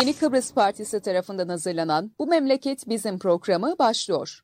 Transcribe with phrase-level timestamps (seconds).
[0.00, 4.40] Yeni Kıbrıs Partisi tarafından hazırlanan Bu Memleket Bizim programı başlıyor.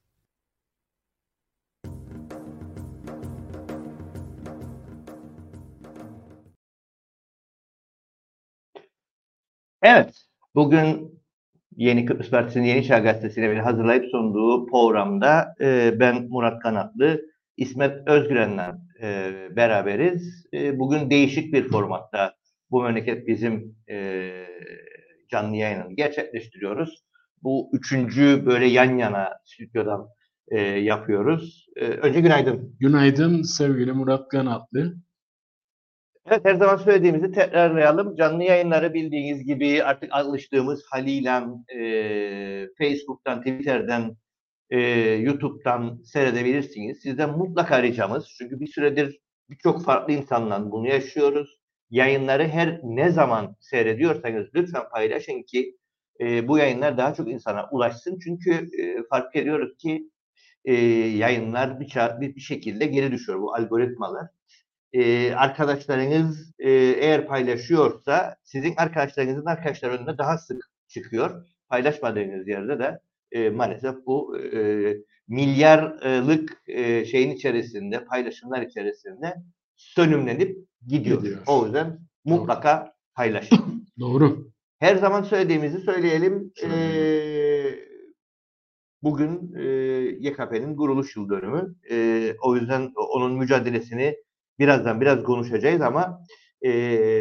[9.83, 10.25] Evet,
[10.55, 11.21] bugün
[11.77, 17.21] Yeni Kıbrıs Partisi'nin Yeni Çağ Gazetesi'yle bir hazırlayıp sunduğu programda e, ben Murat Kanatlı,
[17.57, 20.47] İsmet Özgüren'le e, beraberiz.
[20.55, 22.35] E, bugün değişik bir formatta
[22.71, 23.97] bu memleket bizim e,
[25.29, 27.05] canlı yayınını gerçekleştiriyoruz.
[27.43, 30.09] Bu üçüncü böyle yan yana stüdyodan
[30.49, 31.67] e, yapıyoruz.
[31.77, 32.77] E, önce günaydın.
[32.81, 34.97] Günaydın sevgili Murat Kanatlı.
[36.27, 38.17] Evet her zaman söylediğimizi tekrarlayalım.
[38.17, 41.43] Canlı yayınları bildiğiniz gibi artık alıştığımız haliyle
[41.79, 44.17] e, Facebook'tan, Twitter'den,
[44.71, 46.99] e, YouTube'dan seyredebilirsiniz.
[47.03, 49.21] Sizden mutlaka ricamız çünkü bir süredir
[49.51, 51.59] birçok farklı insanla bunu yaşıyoruz.
[51.91, 55.77] Yayınları her ne zaman seyrediyorsanız lütfen paylaşın ki
[56.21, 58.19] e, bu yayınlar daha çok insana ulaşsın.
[58.25, 60.11] Çünkü e, fark ediyoruz ki
[60.65, 64.27] e, yayınlar bir, bir, bir şekilde geri düşüyor bu algoritmalar
[64.93, 71.47] e, arkadaşlarınız e, eğer paylaşıyorsa sizin arkadaşlarınızın arkadaşlar önüne daha sık çıkıyor.
[71.69, 73.01] Paylaşmadığınız yerde de
[73.33, 74.97] e, maalesef bu e,
[75.29, 79.35] milyarlık e, şeyin içerisinde, paylaşımlar içerisinde
[79.77, 81.19] sönümlenip gidiyor.
[81.19, 81.43] gidiyor.
[81.47, 82.91] O yüzden mutlaka Doğru.
[83.15, 83.87] paylaşın.
[84.01, 84.51] Doğru.
[84.79, 86.53] Her zaman söylediğimizi söyleyelim.
[86.63, 87.75] Ee,
[89.03, 89.65] bugün e,
[90.29, 91.75] YKP'nin kuruluş yıl dönümü.
[91.91, 94.17] E, o yüzden onun mücadelesini
[94.59, 96.23] birazdan biraz konuşacağız ama
[96.65, 96.71] e,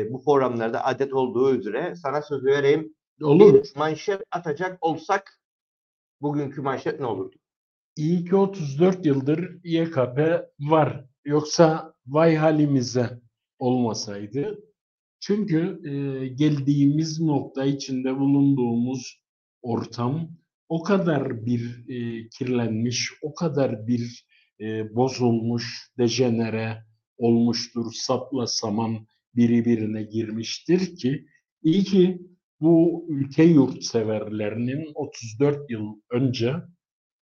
[0.10, 2.96] bu programlarda adet olduğu üzere sana söz vereyim.
[3.22, 3.54] Olur.
[3.54, 5.40] Bir manşet atacak olsak
[6.22, 7.36] bugünkü manşet ne olurdu?
[7.96, 10.20] İyi ki 34 yıldır YKP
[10.60, 11.06] var.
[11.26, 13.20] Yoksa vay halimize
[13.60, 14.60] olmasaydı.
[15.20, 19.22] Çünkü e, geldiğimiz nokta içinde bulunduğumuz
[19.62, 20.30] ortam
[20.70, 24.26] o kadar bir e, kirlenmiş, o kadar bir
[24.62, 26.86] e, bozulmuş, dejenere,
[27.18, 31.26] olmuştur, sapla saman birbirine girmiştir ki
[31.64, 32.22] iyi ki
[32.62, 36.56] bu ülke yurtseverlerinin 34 yıl önce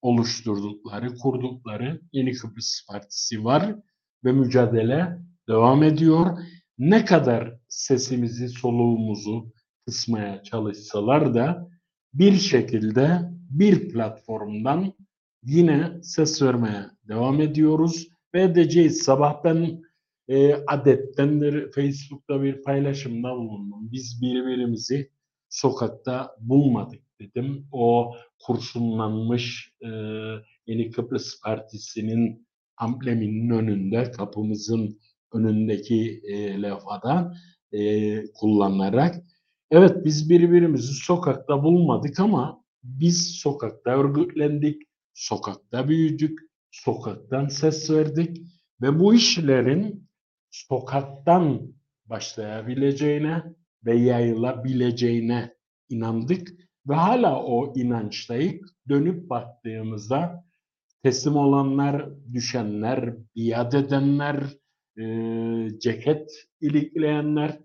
[0.01, 3.75] oluşturdukları, kurdukları Yeni Kıbrıs Partisi var
[4.23, 5.18] ve mücadele
[5.49, 6.37] devam ediyor.
[6.77, 9.53] Ne kadar sesimizi, soluğumuzu
[9.85, 11.69] kısmaya çalışsalar da
[12.13, 14.93] bir şekilde bir platformdan
[15.43, 19.03] yine ses vermeye devam ediyoruz ve edeceğiz.
[19.03, 19.81] Sabah ben
[20.27, 23.91] e, adettendir Facebook'ta bir paylaşımda bulundum.
[23.91, 25.11] Biz birbirimizi
[25.49, 27.67] sokakta bulmadık dedim.
[27.71, 29.88] O kurşunlanmış e,
[30.67, 34.99] Yeni Kıbrıs Partisi'nin ambleminin önünde, kapımızın
[35.34, 37.34] önündeki e, levhada
[37.72, 39.16] e, kullanarak
[39.72, 44.81] evet biz birbirimizi sokakta bulmadık ama biz sokakta örgütlendik,
[45.13, 46.39] sokakta büyüdük,
[46.72, 48.38] sokaktan ses verdik
[48.81, 50.09] ve bu işlerin
[50.51, 51.73] sokaktan
[52.06, 53.44] başlayabileceğine
[53.85, 55.53] ve yayılabileceğine
[55.89, 56.51] inandık
[56.89, 58.62] ve hala o inançtayız.
[58.89, 60.45] Dönüp baktığımızda
[61.03, 64.44] teslim olanlar, düşenler, biat edenler,
[64.99, 65.05] e,
[65.79, 67.59] ceket ilikleyenler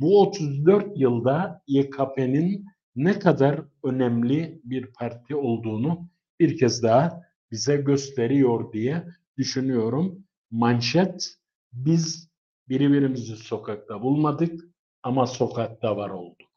[0.00, 2.66] bu 34 yılda YKP'nin
[2.96, 6.08] ne kadar önemli bir parti olduğunu
[6.40, 9.04] bir kez daha bize gösteriyor diye
[9.38, 10.24] düşünüyorum.
[10.50, 11.34] Manşet
[11.72, 12.30] biz
[12.68, 14.60] birbirimizi sokakta bulmadık
[15.02, 16.48] ama sokakta var olduk.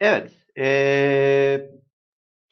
[0.00, 0.32] Evet.
[0.58, 1.70] Ee,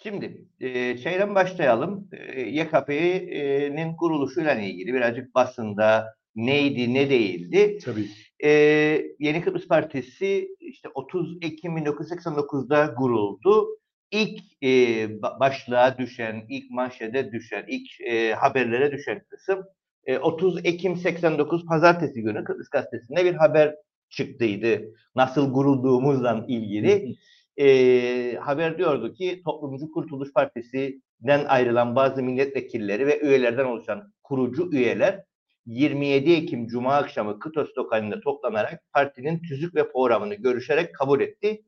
[0.02, 2.08] şimdi e, şeyden başlayalım.
[2.12, 7.78] E, YKP'nin kuruluşuyla ilgili birazcık basında neydi ne değildi.
[7.84, 8.09] Tabii.
[8.44, 13.69] Ee, Yeni Kıbrıs Partisi işte 30 Ekim 1989'da kuruldu
[14.12, 15.09] ilk e,
[15.41, 19.65] başlığa düşen, ilk manşede düşen, ilk e, haberlere düşen kısım
[20.06, 23.75] e, 30 Ekim 89 Pazartesi günü Kıbrıs Gazetesi'nde bir haber
[24.11, 24.82] çıktıydı.
[25.17, 27.17] Nasıl kurulduğumuzla ilgili.
[27.56, 35.25] e, haber diyordu ki Toplumcu Kurtuluş Partisi'den ayrılan bazı milletvekilleri ve üyelerden oluşan kurucu üyeler
[35.67, 41.62] 27 Ekim Cuma akşamı Kıtos lokalinde toplanarak partinin tüzük ve programını görüşerek kabul etti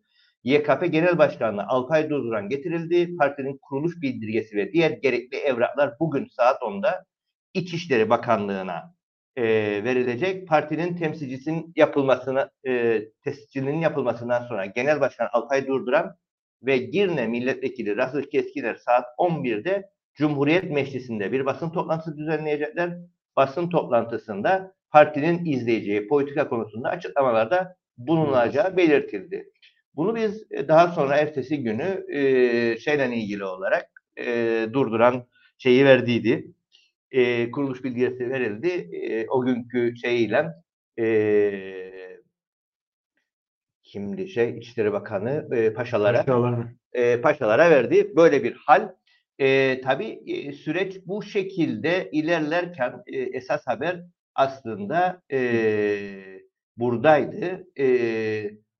[0.44, 3.16] YKP Genel Başkanı Alpay Dozuran getirildi.
[3.16, 7.04] Partinin kuruluş bildirgesi ve diğer gerekli evraklar bugün saat 10'da
[7.54, 8.94] İçişleri Bakanlığı'na
[9.36, 9.44] e,
[9.84, 10.48] verilecek.
[10.48, 16.16] Partinin temsilcisinin yapılmasına, e, tescilinin yapılmasından sonra Genel Başkan Alpay Durduran
[16.62, 22.98] ve Girne Milletvekili Rasıl Keskiner saat 11'de Cumhuriyet Meclisi'nde bir basın toplantısı düzenleyecekler.
[23.36, 29.48] Basın toplantısında partinin izleyeceği politika konusunda açıklamalarda bulunacağı belirtildi.
[29.94, 33.86] Bunu biz e, daha sonra ertesi günü e, şeyle ilgili olarak
[34.18, 35.26] e, durduran
[35.58, 36.46] şeyi verdiydi.
[37.10, 38.68] E, kuruluş bildirisi verildi.
[38.92, 40.46] E, o günkü şeyiyle
[40.98, 41.04] e,
[43.82, 46.66] kimdi şey İçişleri Bakanı e, paşalara Paşalar.
[46.92, 48.12] e, paşalara verdi.
[48.16, 48.88] Böyle bir hal.
[49.38, 54.00] E, tabii e, süreç bu şekilde ilerlerken e, esas haber
[54.34, 55.40] aslında e,
[56.76, 57.66] buradaydı.
[57.78, 57.84] E,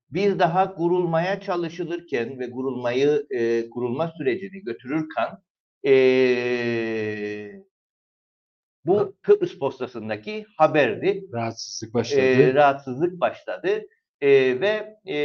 [0.09, 5.29] bir daha kurulmaya çalışılırken ve kurulmayı e, kurulma sürecini götürürken
[5.87, 5.95] e,
[8.85, 11.23] bu Kıbrıs postasındaki haberdi.
[11.33, 12.21] Rahatsızlık başladı.
[12.21, 13.81] E, rahatsızlık başladı
[14.21, 15.15] E, ve e,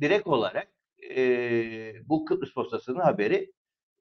[0.00, 0.68] direkt olarak
[1.16, 3.52] e, bu Kıbrıs postasının haberi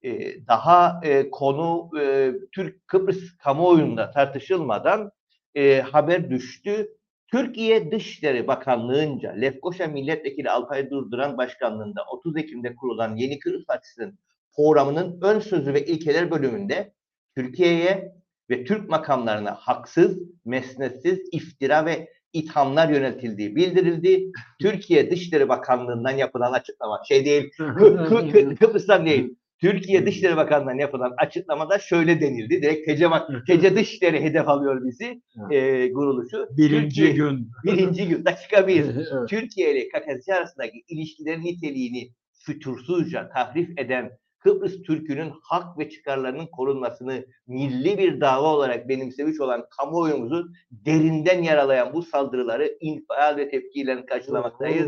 [0.03, 5.11] e, daha e, konu e, Türk Kıbrıs kamuoyunda tartışılmadan
[5.55, 6.87] e, haber düştü.
[7.27, 14.19] Türkiye Dışişleri Bakanlığı'nca Lefkoşa Milletvekili Alpay Durduran Başkanlığında 30 Ekim'de kurulan Yeni Kıbrıs Partisi'nin
[14.55, 16.93] programının ön sözü ve ilkeler bölümünde
[17.35, 18.15] Türkiye'ye
[18.49, 24.31] ve Türk makamlarına haksız, mesnetsiz iftira ve ithamlar yöneltildiği bildirildi.
[24.61, 29.35] Türkiye Dışişleri Bakanlığı'ndan yapılan açıklama şey değil, Kı- Kı- Kı- Kıbrıs'tan değil.
[29.61, 32.61] Türkiye Dışişleri Bakanlığı'ndan yapılan açıklamada şöyle denildi.
[32.61, 33.09] Direkt TC,
[33.47, 35.21] TC Dışişleri hedef alıyor bizi
[35.51, 36.47] e, kuruluşu.
[36.57, 37.49] Birinci Türkiye- gün.
[37.65, 38.83] Birinci gün, dakika bir.
[38.85, 39.29] Evet.
[39.29, 42.09] Türkiye ile KKTC arasındaki ilişkilerin niteliğini
[42.45, 44.09] fütursuzca tahrif eden
[44.41, 51.93] Kıbrıs Türk'ünün hak ve çıkarlarının korunmasını milli bir dava olarak benimsemiş olan kamuoyumuzu derinden yaralayan
[51.93, 54.87] bu saldırıları infial ve tepkiyle karşılamaktayız.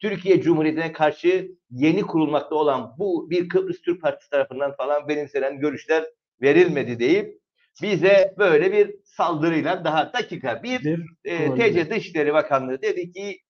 [0.00, 6.04] Türkiye Cumhuriyeti'ne karşı yeni kurulmakta olan bu bir Kıbrıs Türk Partisi tarafından falan benimsenen görüşler
[6.42, 7.40] verilmedi deyip
[7.82, 11.54] bize böyle bir saldırıyla daha dakika bir Bir, e.
[11.54, 13.40] TC Dışişleri Bakanlığı dedi ki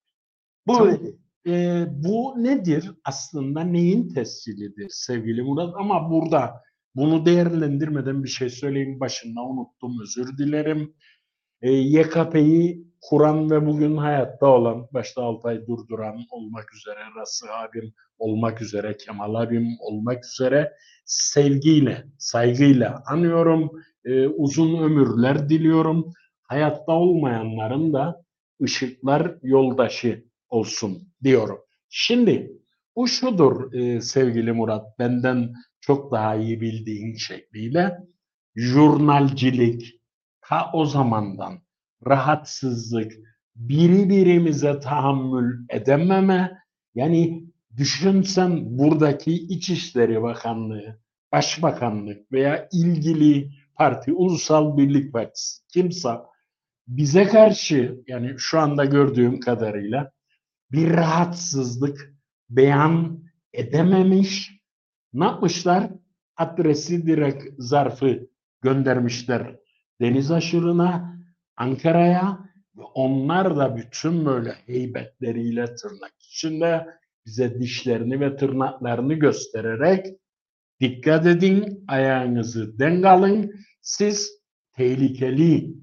[0.66, 0.98] bu Tamam.
[1.46, 2.90] E, bu nedir?
[3.04, 5.74] Aslında neyin tescilidir sevgili Murat?
[5.76, 6.62] Ama burada
[6.94, 9.00] bunu değerlendirmeden bir şey söyleyeyim.
[9.00, 10.00] Başında unuttum.
[10.02, 10.94] Özür dilerim.
[11.62, 18.62] E, YKP'yi kuran ve bugün hayatta olan, başta Altay Durduran olmak üzere, Rası abim olmak
[18.62, 20.72] üzere, Kemal abim olmak üzere
[21.04, 23.70] sevgiyle, saygıyla anıyorum.
[24.04, 26.12] E, uzun ömürler diliyorum.
[26.42, 28.24] Hayatta olmayanların da
[28.62, 31.58] ışıklar yoldaşı olsun diyorum.
[31.88, 32.52] Şimdi
[32.96, 37.98] bu şudur e, sevgili Murat, benden çok daha iyi bildiğin şekliyle
[38.56, 40.00] jurnalcilik
[40.40, 41.58] ta o zamandan
[42.06, 43.12] rahatsızlık,
[43.56, 46.58] biri birimize tahammül edememe,
[46.94, 47.44] yani
[47.76, 51.00] düşünsen buradaki İçişleri Bakanlığı,
[51.32, 56.10] Başbakanlık veya ilgili parti, Ulusal Birlik Partisi kimse
[56.88, 60.10] bize karşı yani şu anda gördüğüm kadarıyla
[60.74, 62.14] bir rahatsızlık
[62.50, 64.60] beyan edememiş.
[65.12, 65.90] Ne yapmışlar?
[66.36, 68.28] Adresi direkt zarfı
[68.62, 69.56] göndermişler
[70.00, 71.18] deniz aşırına,
[71.56, 72.50] Ankara'ya
[72.94, 76.86] onlar da bütün böyle heybetleriyle tırnak içinde
[77.26, 80.06] bize dişlerini ve tırnaklarını göstererek
[80.80, 84.30] dikkat edin, ayağınızı denk alın, siz
[84.72, 85.74] tehlikeli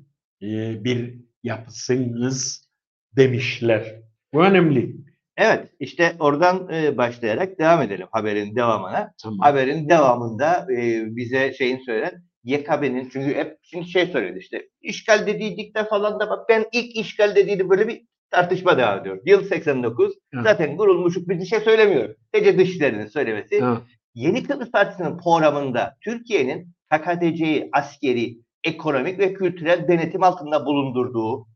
[0.83, 2.69] bir yapısınız
[3.15, 4.00] demişler.
[4.33, 4.95] Bu önemli.
[5.37, 9.13] Evet işte oradan e, başlayarak devam edelim haberin devamına.
[9.23, 9.39] Tamam.
[9.39, 15.77] Haberin devamında e, bize şeyin söylen YKB'nin çünkü hep şimdi şey söyledi işte işgal dediydik
[15.89, 19.19] falan da bak ben ilk işgal dediydi böyle bir tartışma devam ediyor.
[19.25, 20.43] Yıl 89 Evet.
[20.43, 22.15] zaten kurulmuşluk bir şey söylemiyor.
[22.35, 23.55] Sadece dışlarının söylemesi.
[23.55, 23.77] Evet.
[24.15, 31.47] Yeni Kıbrıs Partisi'nin programında Türkiye'nin KKTC'yi askeri, ekonomik ve kültürel denetim altında bulundurduğu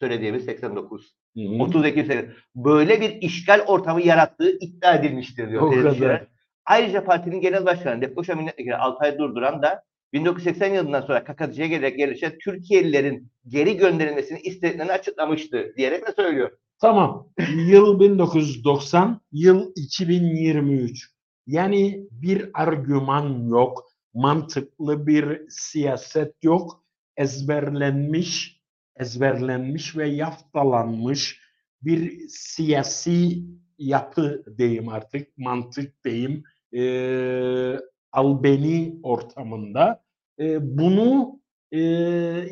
[0.00, 1.14] söylediğimiz 89.
[1.36, 1.62] Hı hı.
[1.62, 5.62] 30 Ekim böyle bir işgal ortamı yarattığı iddia edilmiştir diyor.
[5.62, 6.26] O kadar.
[6.64, 9.82] Ayrıca partinin genel başkanı Lefkoşa Milletvekili Altay Durduran da
[10.12, 16.50] 1980 yılından sonra KKTC'ye gelerek gelişen Türkiye'lilerin geri gönderilmesini istediklerini açıklamıştı diyerek de söylüyor.
[16.80, 17.28] Tamam.
[17.56, 21.10] Yıl 1990, yıl 2023.
[21.46, 23.84] Yani bir argüman yok,
[24.14, 26.84] mantıklı bir siyaset yok.
[27.16, 28.59] Ezberlenmiş,
[29.00, 31.40] ezberlenmiş ve yaftalanmış
[31.82, 33.42] bir siyasi
[33.78, 37.80] yapı diyeyim artık, mantık diyeyim, eee
[38.12, 40.02] albeni ortamında
[40.38, 41.40] e, bunu
[41.72, 41.80] e,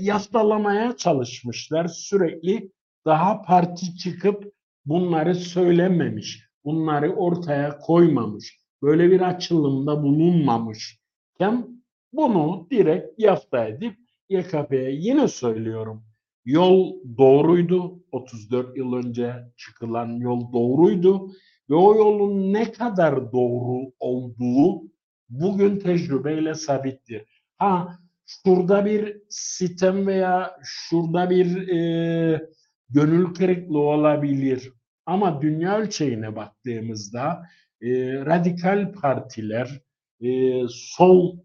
[0.00, 1.88] yaftalamaya çalışmışlar.
[1.88, 2.72] Sürekli
[3.06, 4.52] daha parti çıkıp
[4.86, 13.96] bunları söylememiş, bunları ortaya koymamış, böyle bir açılımda bulunmamışken bunu direkt yafta edip
[14.28, 16.07] YKP'ye yine söylüyorum.
[16.48, 18.04] Yol doğruydu.
[18.12, 21.32] 34 yıl önce çıkılan yol doğruydu
[21.70, 24.82] ve o yolun ne kadar doğru olduğu
[25.28, 27.24] bugün tecrübeyle sabittir.
[27.56, 32.48] Ha şurada bir sitem veya şurada bir e,
[32.88, 34.72] gönül kırıklığı olabilir.
[35.06, 37.42] Ama dünya ölçeğine baktığımızda
[37.82, 39.80] e, radikal partiler,
[40.20, 41.38] e, sol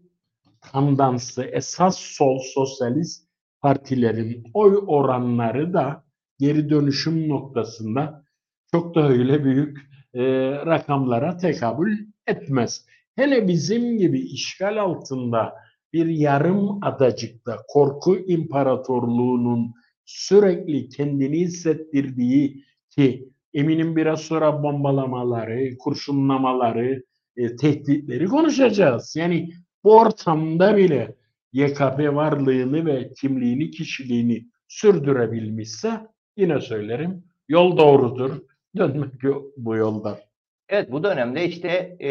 [0.60, 3.23] tandansı, esas sol sosyalist
[3.64, 6.04] partilerin oy oranları da
[6.38, 8.24] geri dönüşüm noktasında
[8.70, 9.78] çok da öyle büyük
[10.14, 10.22] e,
[10.66, 12.86] rakamlara tekabül etmez.
[13.16, 15.54] Hele bizim gibi işgal altında
[15.92, 27.04] bir yarım adacıkta korku imparatorluğunun sürekli kendini hissettirdiği ki eminim biraz sonra bombalamaları, kurşunlamaları,
[27.36, 29.16] e, tehditleri konuşacağız.
[29.16, 29.50] Yani
[29.84, 31.16] bu ortamda bile
[31.54, 36.00] YKP varlığını ve kimliğini, kişiliğini sürdürebilmişse
[36.36, 38.40] yine söylerim yol doğrudur.
[38.76, 39.12] Dönmek
[39.56, 40.20] bu yolda.
[40.68, 42.10] Evet bu dönemde işte e,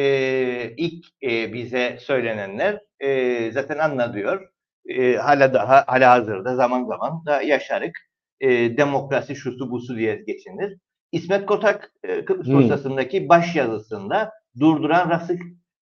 [0.78, 4.50] ilk e, bize söylenenler e, zaten anlatıyor.
[4.86, 7.98] E, hala daha hala hazırda zaman zaman da yaşarık.
[8.40, 10.78] E, demokrasi şusu busu diye geçinir.
[11.12, 13.30] İsmet Kotak e, Kıbrıs hmm.
[13.30, 15.42] Baş yazısında durduran Rasık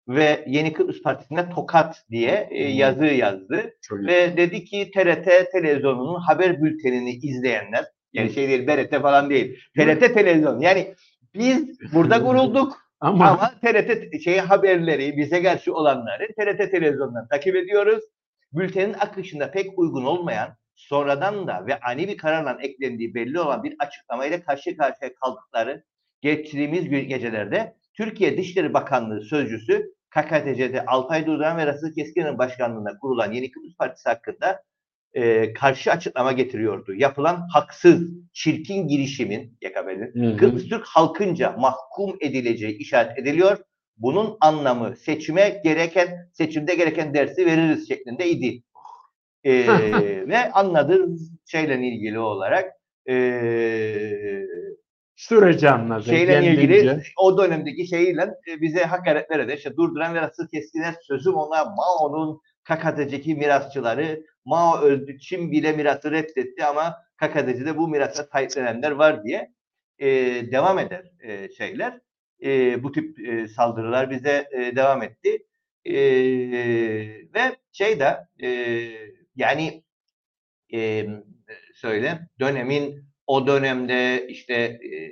[0.09, 3.73] ve Yeni Kıbrıs Partisi'ne tokat diye e, yazı yazdı.
[3.81, 9.59] Çok ve dedi ki TRT televizyonunun haber bültenini izleyenler yani şey değil BRT falan değil.
[9.77, 10.95] TRT televizyon yani
[11.35, 18.03] biz burada gurulduk ama, ama TRT şey haberleri bize karşı olanları TRT televizyondan takip ediyoruz.
[18.53, 23.75] Bültenin akışında pek uygun olmayan sonradan da ve ani bir kararla eklendiği belli olan bir
[23.79, 25.83] açıklamayla karşı karşıya kaldıkları
[26.21, 33.51] geçtiğimiz gecelerde Türkiye Dışişleri Bakanlığı Sözcüsü KKTC'de Alpay Durduran ve Rasıl Keskin'in başkanlığında kurulan Yeni
[33.51, 34.63] Kıbrıs Partisi hakkında
[35.13, 36.93] e, karşı açıklama getiriyordu.
[36.93, 43.57] Yapılan haksız, çirkin girişimin YKB'nin Kıbrıs Türk halkınca mahkum edileceği işaret ediliyor.
[43.97, 48.63] Bunun anlamı seçime gereken, seçimde gereken dersi veririz şeklinde idi.
[49.43, 49.67] E,
[50.27, 51.07] ve anladığı
[51.45, 52.71] şeyle ilgili olarak
[53.09, 53.15] e,
[55.19, 56.03] süreci anladı.
[56.03, 56.61] Şeyle kendince.
[56.61, 59.57] ilgili o dönemdeki şeyle e, bize hakaretler eder.
[59.57, 66.11] İşte durduran ve nasıl kestiler sözüm ona Mao'nun KKTC'deki mirasçıları Mao öldü, Çin bile mirası
[66.11, 69.53] reddetti ama KKTC'de bu mirasa sahiplenenler var diye
[69.99, 70.07] e,
[70.51, 71.99] devam eder e, şeyler.
[72.43, 75.45] E, bu tip e, saldırılar bize e, devam etti.
[75.85, 75.95] E,
[77.33, 78.49] ve şey de e,
[79.35, 79.83] yani
[80.73, 81.07] e,
[81.73, 85.11] söyle dönemin o dönemde işte e,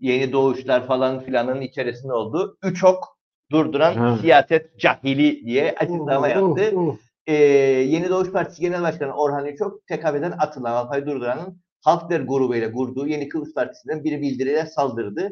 [0.00, 2.58] yeni doğuşlar falan filanın içerisinde oldu.
[2.62, 3.04] Üç ok
[3.50, 4.18] durduran ha.
[4.20, 6.70] siyaset cahili diye açıklama yaptı.
[6.72, 6.96] Uh, uh.
[7.26, 13.06] Ee, Yeni Doğuş Partisi Genel Başkanı Orhan Üçok TKP'den atılan Alpay Durduran'ın Halkler grubuyla kurduğu
[13.06, 15.30] Yeni Kıbrıs Partisi'nden bir bildiriyle saldırdı.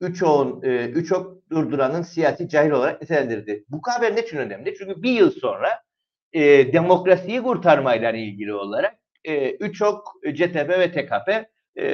[0.00, 3.64] Üçok'un e, Üçok Durduran'ın siyasi cahil olarak nitelendirdi.
[3.68, 4.74] Bu haber ne için önemli?
[4.78, 5.82] Çünkü bir yıl sonra
[6.32, 11.50] e, demokrasiyi kurtarmayla ilgili olarak e, Üçok, CTP ve TKP
[11.80, 11.84] e,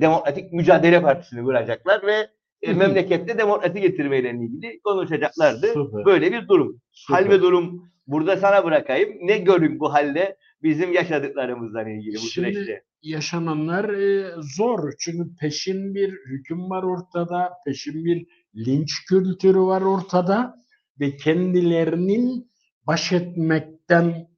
[0.00, 2.30] Demokratik Mücadele Partisi'ni kuracaklar ve
[2.62, 5.66] e, memlekette demokrasi getirmeyle ilgili konuşacaklardı.
[5.66, 6.04] Süper.
[6.04, 6.80] Böyle bir durum.
[6.92, 7.22] Süper.
[7.22, 9.10] Hal ve durum burada sana bırakayım.
[9.22, 12.82] Ne görün bu halde bizim yaşadıklarımızdan ilgili bu Şimdi, süreçte?
[13.02, 14.92] Yaşananlar e, zor.
[14.98, 17.52] Çünkü peşin bir hüküm var ortada.
[17.66, 20.54] Peşin bir linç kültürü var ortada.
[21.00, 22.50] Ve kendilerinin
[22.86, 24.28] baş etmekten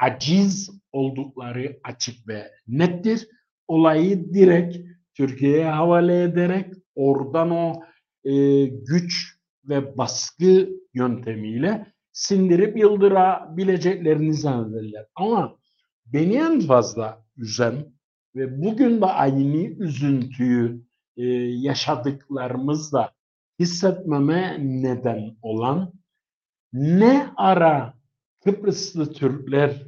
[0.00, 3.28] aciz oldukları açık ve nettir.
[3.68, 4.76] Olayı direkt
[5.14, 7.82] Türkiye'ye havale ederek oradan o
[8.24, 15.06] e, güç ve baskı yöntemiyle sindirip yıldırabileceklerini zannederler.
[15.14, 15.56] Ama
[16.06, 17.92] beni en fazla üzen
[18.36, 20.82] ve bugün de aynı üzüntüyü
[21.16, 23.12] e, yaşadıklarımızda
[23.58, 25.92] hissetmeme neden olan
[26.72, 27.94] ne ara
[28.44, 29.87] Kıbrıslı Türkler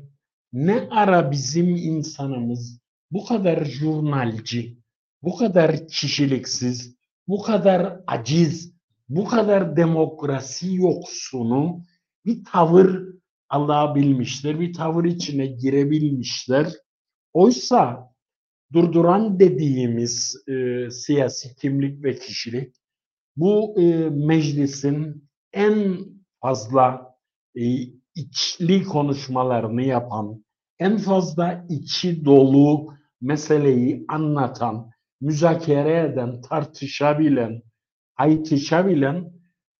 [0.53, 2.81] ne ara bizim insanımız
[3.11, 4.79] bu kadar jurnalci,
[5.23, 6.97] bu kadar kişiliksiz,
[7.29, 8.75] bu kadar aciz,
[9.09, 11.83] bu kadar demokrasi yoksunu
[12.25, 13.11] bir tavır
[13.49, 16.73] alabilmişler, bir tavır içine girebilmişler.
[17.33, 18.11] Oysa
[18.73, 22.75] durduran dediğimiz e, siyasi kimlik ve kişilik
[23.37, 25.99] bu e, meclisin en
[26.41, 27.17] fazla
[27.57, 27.63] e,
[28.15, 30.45] içli konuşmalarını yapan,
[30.79, 34.91] en fazla içi dolu meseleyi anlatan,
[35.21, 37.63] müzakere eden, tartışabilen,
[38.17, 39.33] aytışabilen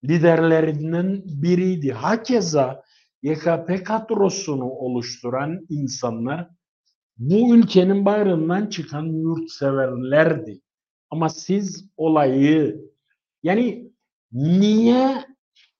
[0.03, 1.91] liderlerinden biriydi.
[1.91, 2.83] Hakeza
[3.23, 6.49] YKP kadrosunu oluşturan insanlar
[7.17, 10.61] bu ülkenin bağrından çıkan yurtseverlerdi.
[11.09, 12.81] Ama siz olayı
[13.43, 13.91] yani
[14.31, 15.25] niye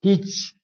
[0.03, 0.55] hiç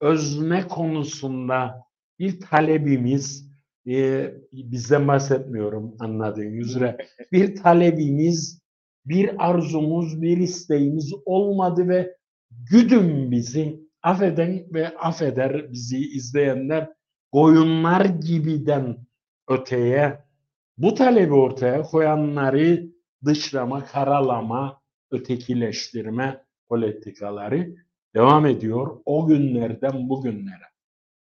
[0.00, 1.84] özne konusunda
[2.18, 3.50] bir talebimiz
[3.86, 6.96] e, bizden bahsetmiyorum anladığın üzere.
[7.32, 8.60] Bir talebimiz
[9.04, 12.16] bir arzumuz bir isteğimiz olmadı ve
[12.50, 16.88] güdüm bizi affeden ve affeder bizi izleyenler
[17.32, 19.06] koyunlar gibiden
[19.48, 20.18] öteye
[20.78, 22.86] bu talebi ortaya koyanları
[23.24, 24.80] dışlama, karalama,
[25.10, 27.74] ötekileştirme politikaları
[28.14, 30.70] devam ediyor o günlerden bugünlere.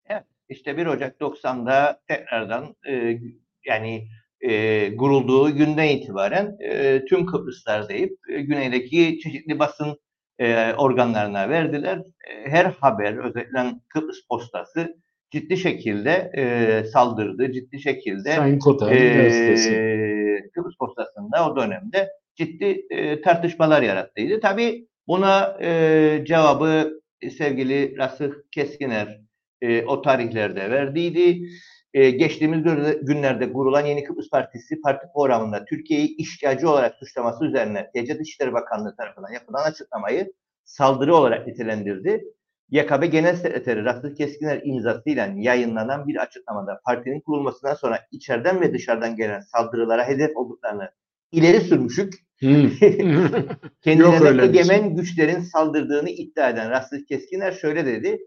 [0.05, 3.19] Evet, işte 1 Ocak 90'da tekrardan e,
[3.65, 4.07] yani
[4.41, 9.99] e, kurulduğu günden itibaren e, tüm Kıbrıslar deyip e, güneydeki çeşitli basın
[10.39, 11.97] e, organlarına verdiler.
[11.97, 14.97] E, her haber, özellikle Kıbrıs Postası
[15.31, 20.49] ciddi şekilde e, saldırdı, ciddi şekilde Sayın Kotay e.
[20.53, 24.39] Kıbrıs Postası'nda o dönemde ciddi e, tartışmalar yarattıydı.
[24.39, 27.01] Tabii buna e, cevabı
[27.37, 29.21] sevgili Rasıh Keskiner
[29.61, 31.49] e, o tarihlerde verdiydi.
[31.93, 32.63] E, geçtiğimiz
[33.01, 38.95] günlerde kurulan Yeni Kıbrıs Partisi parti programında Türkiye'yi işgalci olarak suçlaması üzerine TC Dışişleri Bakanlığı
[38.95, 40.33] tarafından yapılan açıklamayı
[40.63, 42.23] saldırı olarak nitelendirdi.
[42.71, 49.15] YKB Genel Sekreteri Rasıh Keskiner imzasıyla yayınlanan bir açıklamada partinin kurulmasından sonra içeriden ve dışarıdan
[49.15, 50.91] gelen saldırılara hedef olduklarını
[51.31, 52.24] ileri sürmüşük.
[52.39, 52.69] Hmm.
[53.81, 54.89] Kendilerine egemen şey.
[54.89, 58.19] güçlerin saldırdığını iddia eden Rasıh Keskiner şöyle dedi.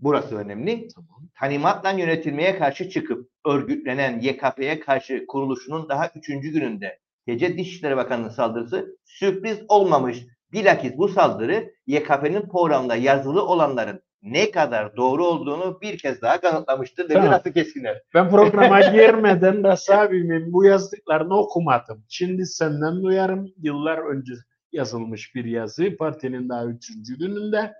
[0.00, 0.88] Burası önemli.
[0.94, 1.28] Tamam.
[1.34, 8.96] Tanimatla yönetilmeye karşı çıkıp örgütlenen YKP'ye karşı kuruluşunun daha üçüncü gününde Gece Dışişleri Bakanı'nın saldırısı
[9.04, 10.26] sürpriz olmamış.
[10.52, 17.04] Bilakis bu saldırı YKP'nin programında yazılı olanların ne kadar doğru olduğunu bir kez daha kanıtlamıştır
[17.04, 17.32] dedi tamam.
[17.32, 18.02] Ratı Keskiner.
[18.14, 22.04] Ben programa girmeden Rasa abimin bu yazdıklarını okumadım.
[22.08, 23.52] Şimdi senden duyarım.
[23.62, 24.32] Yıllar önce
[24.72, 25.96] yazılmış bir yazı.
[25.96, 27.72] Partinin daha üçüncü gününde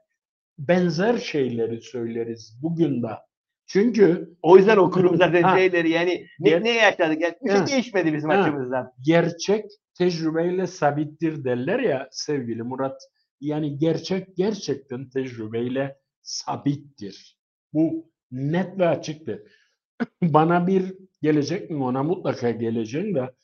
[0.58, 3.08] benzer şeyleri söyleriz bugün de.
[3.66, 7.20] Çünkü o yüzden okurum zaten ha, şeyleri yani ne, ne yaşadık?
[7.20, 8.92] Yani, bir şey değişmedi bizim ha, açımızdan.
[9.06, 9.64] Gerçek
[9.98, 13.02] tecrübeyle sabittir derler ya sevgili Murat.
[13.40, 17.38] Yani gerçek gerçekten tecrübeyle sabittir.
[17.72, 19.42] Bu net ve açıktır.
[20.22, 23.34] bana bir gelecek mi ona mutlaka geleceğim de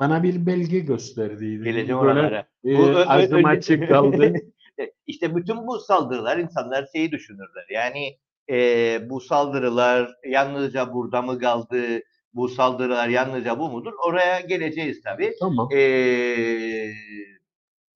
[0.00, 1.64] bana bir belge gösterdiydi.
[1.64, 2.48] Geleceğim Böyle, oralara.
[2.64, 4.32] E, bu, ağzım açık kaldı.
[5.06, 7.66] İşte bütün bu saldırılar insanlar şeyi düşünürler.
[7.70, 8.18] Yani
[8.50, 12.00] e, bu saldırılar yalnızca burada mı kaldı?
[12.34, 13.92] Bu saldırılar yalnızca bu mudur?
[14.06, 15.34] Oraya geleceğiz tabii.
[15.40, 15.68] Tamam.
[15.72, 16.90] Ee,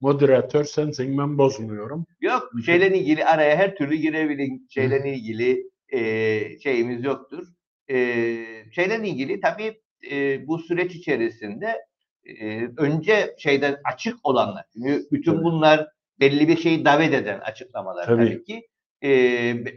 [0.02, 2.06] Moderatör sensin ben bozmuyorum.
[2.20, 6.00] Yok şeyle ilgili araya her türlü girebilin şeyle ilgili e,
[6.58, 7.46] şeyimiz yoktur.
[7.90, 7.96] E,
[8.72, 11.76] şeyle ilgili tabii e, bu süreç içerisinde
[12.24, 14.64] e, önce şeyden açık olanlar.
[14.72, 15.88] Çünkü bütün bunlar
[16.20, 18.68] belli bir şeyi davet eden açıklamalar tabii, tabii ki.
[19.04, 19.10] E,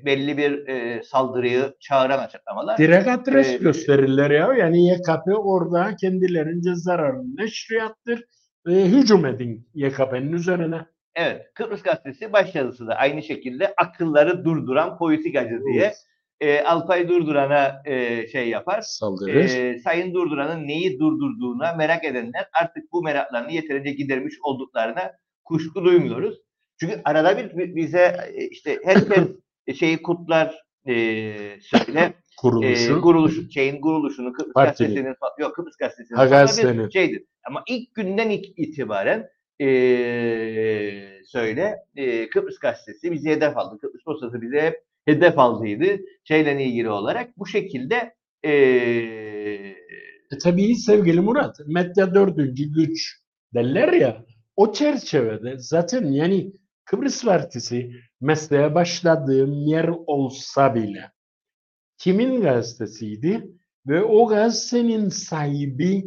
[0.06, 2.78] belli bir e, saldırıyı çağıran açıklamalar.
[2.78, 4.54] Direkt adres ee, gösterirler ya.
[4.54, 8.24] Yani YKP orada kendilerince zararını neşriyattır
[8.68, 10.86] e, hücum edin YKP'nin üzerine.
[11.16, 11.52] Evet.
[11.54, 15.94] Kıbrıs Gazetesi başyazısı da aynı şekilde akılları durduran politikacı diye
[16.40, 18.82] e, Alpay Durduran'a e, şey yapar.
[18.82, 19.36] Saldırır.
[19.36, 25.12] E, Sayın Durduran'ın neyi durdurduğuna merak edenler artık bu meraklarını yeterince gidermiş olduklarına
[25.44, 26.38] kuşku duymuyoruz.
[26.80, 29.28] Çünkü arada bir bize e, işte herkes
[29.80, 30.94] şeyi kutlar e,
[31.62, 32.98] söyle kuruluşu.
[32.98, 34.88] E, kuruluş, şeyin kuruluşunu Kıbrıs Partili.
[34.88, 37.24] Gazetesi'nin yok Kıbrıs Gazetesi'nin ha, bir şeydir.
[37.46, 39.30] Ama ilk günden itibaren
[39.62, 39.68] e,
[41.26, 43.80] söyle e, Kıbrıs Gazetesi bizi hedef aldı.
[43.82, 46.02] Kıbrıs Postası bize hep hedef aldıydı.
[46.24, 48.52] Şeyle ilgili olarak bu şekilde e,
[50.32, 53.22] e, tabii sevgili Murat, medya dördüncü güç
[53.54, 56.54] derler ya, o çerçevede zaten yani
[56.86, 61.12] Kıbrıs Partisi mesleğe başladığım yer olsa bile
[61.98, 63.48] kimin gazetesiydi
[63.88, 66.06] ve o gazetenin sahibi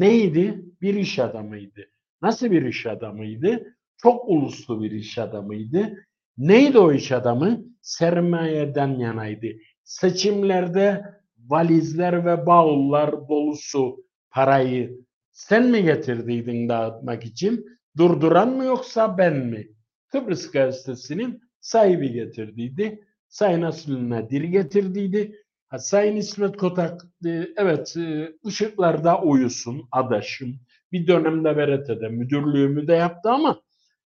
[0.00, 0.64] neydi?
[0.82, 1.80] Bir iş adamıydı.
[2.22, 3.76] Nasıl bir iş adamıydı?
[4.02, 6.06] Çok uluslu bir iş adamıydı.
[6.38, 7.64] Neydi o iş adamı?
[7.80, 9.46] Sermayeden yanaydı.
[9.84, 11.04] Seçimlerde
[11.38, 15.00] valizler ve bavullar dolusu parayı
[15.32, 17.66] sen mi getirdiydin dağıtmak için?
[17.96, 19.68] Durduran mı yoksa ben mi?
[20.08, 23.04] Kıbrıs gazetesinin sahibi getirdiydi.
[23.28, 25.45] Sayın Aslı'na dil getirdiydi.
[25.68, 30.60] Ha, Sayın İsmet Kotak e, evet e, ışıklarda uyusun adaşım.
[30.92, 33.60] Bir dönemde VRT'de müdürlüğümü de yaptı ama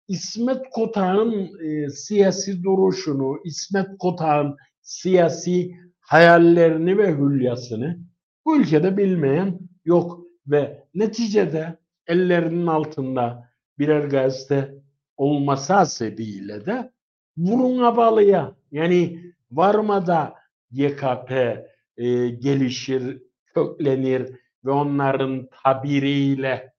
[0.08, 7.98] İsmet Kotak'ın e, siyasi duruşunu, İsmet Kotak'ın siyasi hayallerini ve hülyasını
[8.44, 14.74] bu ülkede bilmeyen yok ve neticede ellerinin altında birer gazete
[15.16, 16.92] olması hasebiyle de
[17.36, 18.54] vurun balıya.
[18.72, 20.37] Yani varmada
[20.70, 21.30] YKP
[21.96, 23.22] e, gelişir,
[23.54, 24.32] köklenir
[24.64, 26.72] ve onların tabiriyle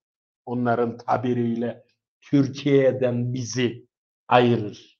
[0.46, 1.84] onların tabiriyle
[2.22, 3.86] Türkiye'den bizi
[4.28, 5.00] ayırır.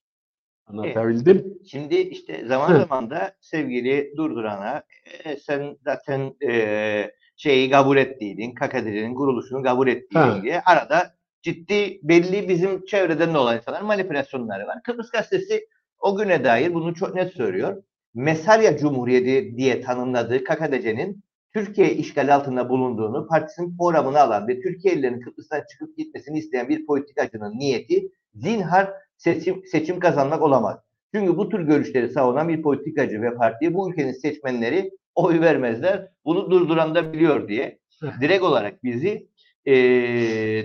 [0.66, 1.58] Anlatabildim?
[1.70, 4.82] Şimdi işte zaman zaman da sevgili Durduran'a
[5.24, 10.42] e, sen zaten e, şeyi kabul ettiydin, KKDC'nin kuruluşunu kabul ettiydin Ha.
[10.42, 14.82] diye arada ciddi belli bizim çevreden de olan insanlar manipülasyonları var.
[14.82, 17.82] Kıbrıs Gazetesi o güne dair bunu çok net söylüyor.
[18.14, 25.62] Mesarya Cumhuriyeti diye tanımladığı KKDC'nin Türkiye işgal altında bulunduğunu partisinin programına alan ve Türkiye'lilerin Kıbrıs'tan
[25.70, 30.78] çıkıp gitmesini isteyen bir politikacının niyeti zinhar seçim, seçim kazanmak olamaz.
[31.14, 36.08] Çünkü bu tür görüşleri savunan bir politikacı ve partiye bu ülkenin seçmenleri oy vermezler.
[36.24, 37.78] Bunu durduran da biliyor diye
[38.20, 39.28] direkt olarak bizi
[39.64, 39.72] e,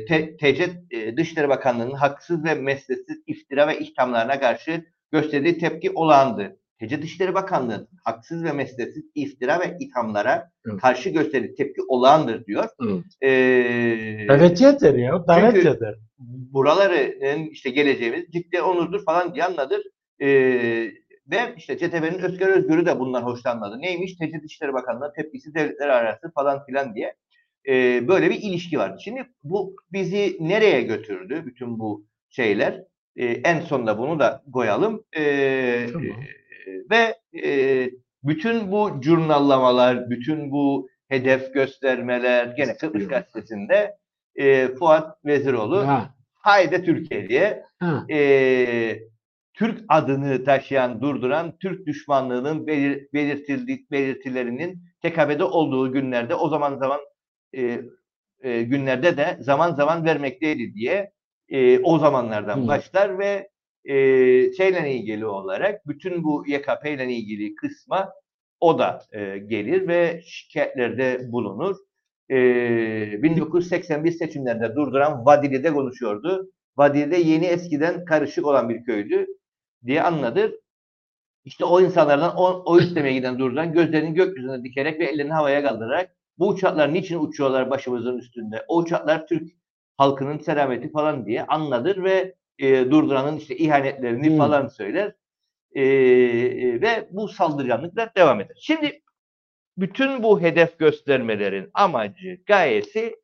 [0.05, 6.59] T- TC e, Dışişleri Bakanlığı'nın haksız ve mesleksiz iftira ve ihtamlarına karşı gösterdiği tepki olağandı.
[6.79, 10.81] TC Dışişleri Bakanlığı haksız ve mesleksiz iftira ve ithamlara Evet.
[10.81, 12.65] karşı gösterdiği tepki olağandır diyor.
[12.83, 13.03] Evet.
[13.21, 13.29] E,
[14.29, 15.27] Evet yeter ya.
[15.27, 15.95] Davet eder.
[16.19, 19.81] buraların işte geleceğimiz ciddi onurdur falan diye anladır.
[20.21, 20.27] Ee,
[21.31, 23.81] ve işte CTB'nin Özgür Özgür'ü de bundan hoşlanmadı.
[23.81, 24.15] Neymiş?
[24.15, 27.13] TC Dışişleri Bakanlığı tepkisi devletler arası falan filan diye.
[27.67, 28.97] Ee, böyle bir ilişki vardı.
[29.03, 31.43] Şimdi bu bizi nereye götürdü?
[31.45, 32.81] Bütün bu şeyler.
[33.15, 35.03] Ee, en sonunda bunu da koyalım.
[35.17, 36.07] Ee, Tamam.
[36.67, 37.89] E, ve e,
[38.23, 43.07] bütün bu jurnallamalar, bütün bu hedef göstermeler gene Kıbrıs.
[43.07, 43.97] Gazetesi'nde
[44.35, 48.05] e, Fuat Veziroğlu Ha, Haydi Türkiye diye ha.
[48.09, 48.99] e,
[49.53, 56.99] Türk adını taşıyan, durduran Türk düşmanlığının belir, belirtildik, belirtilerinin tekabede olduğu günlerde o zaman zaman
[57.57, 57.81] e,
[58.41, 61.11] e, günlerde de zaman zaman vermekteydi diye
[61.49, 62.67] e, o zamanlardan Hı.
[62.67, 63.49] başlar ve
[63.85, 63.93] e,
[64.53, 68.13] şeyle ilgili olarak bütün bu YKP ile ilgili kısma
[68.59, 71.77] o da e, gelir ve şikayetlerde bulunur.
[72.31, 76.51] E, 1981 seçimlerinde durduran Vadili'de konuşuyordu.
[76.77, 79.27] Vadili'de yeni eskiden karışık olan bir köydü
[79.85, 80.55] diye anladır.
[81.45, 86.15] İşte o insanlardan o, o istemeye giden durduran gözlerini gökyüzüne dikerek ve ellerini havaya kaldırarak
[86.37, 88.65] bu uçaklar niçin uçuyorlar başımızın üstünde?
[88.67, 89.51] O uçaklar Türk
[89.97, 94.37] halkının selameti falan diye anladır ve e, durduranın işte ihanetlerini Hmm.
[94.37, 95.13] falan söyler.
[95.75, 98.57] E, e, ve bu saldırganlıklar devam eder.
[98.61, 99.01] Şimdi
[99.77, 103.15] bütün bu hedef göstermelerin amacı, gayesi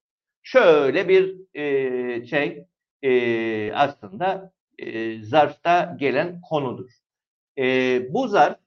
[0.43, 2.65] şöyle bir e, şey
[3.03, 6.89] e, aslında e, zarfta gelen konudur.
[7.57, 7.63] E,
[8.13, 8.57] bu zarf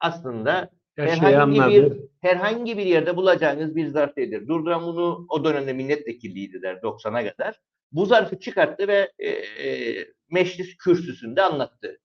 [0.00, 4.48] aslında Her şeyi herhangi bir herhangi bir yerde bulacağınız bir zarf değildir.
[4.48, 7.60] Durduran bunu o dönemde milletvekilliydi der 90'a kadar.
[7.92, 12.00] Bu zarfı çıkarttı ve e, e, meclis kürsüsünde anlattı.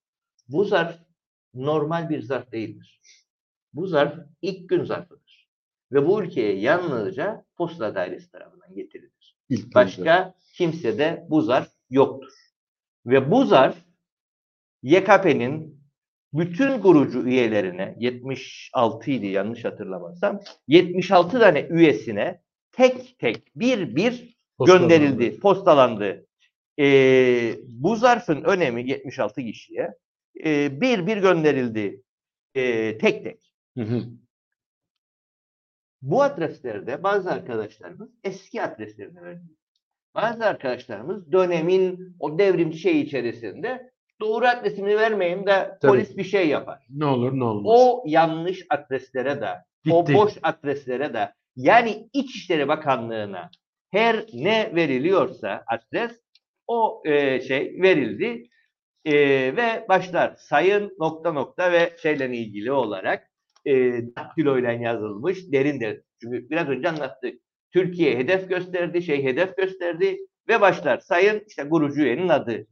[0.47, 0.99] Bu zarf
[1.53, 3.01] normal bir zarf değildir.
[3.73, 5.47] Bu zarf ilk gün zarfıdır.
[5.91, 9.37] Ve bu ülkeye yalnızca posta dairesi tarafından getirilir.
[9.49, 9.75] İlk.
[9.75, 12.33] Başka kimse de bu zarf yoktur.
[13.05, 13.77] Ve bu zarf
[14.83, 15.83] YKP'nin
[16.33, 24.87] bütün kurucu üyelerine 76 idi yanlış hatırlamazsam 76 tane üyesine tek tek bir bir Postalandı.
[24.87, 26.25] gönderildi, postalandı.
[26.79, 29.93] Ee, bu zarfın önemi 76 kişiye
[30.45, 32.01] e, bir bir gönderildi
[32.55, 33.53] e, tek tek.
[33.77, 34.03] Hı hı.
[36.01, 39.43] Bu adreslerde bazı arkadaşlarımız eski adreslerini verdi.
[40.15, 43.91] Bazı arkadaşlarımız dönemin o devrimci şey içerisinde
[44.21, 45.91] doğru adresini vermeyeyim de Tabii.
[45.91, 46.85] polis bir şey yapar.
[46.89, 47.63] Ne olur ne olmaz.
[47.65, 49.49] O yanlış adreslere de,
[49.91, 50.13] o Gitti.
[50.13, 53.49] boş adreslere de yani İçişleri Bakanlığı'na
[53.91, 56.21] her ne veriliyorsa adres
[56.67, 58.49] o e, şey verildi
[59.05, 59.13] E,
[59.55, 63.31] ve başlar sayın nokta nokta ve şeyle ilgili olarak
[63.65, 63.73] e,
[64.15, 66.03] daktiloyla yazılmış derin derin.
[66.21, 67.41] Çünkü biraz önce anlattık.
[67.73, 72.67] Türkiye hedef gösterdi, şey hedef gösterdi ve başlar sayın işte kurucu üyenin adı.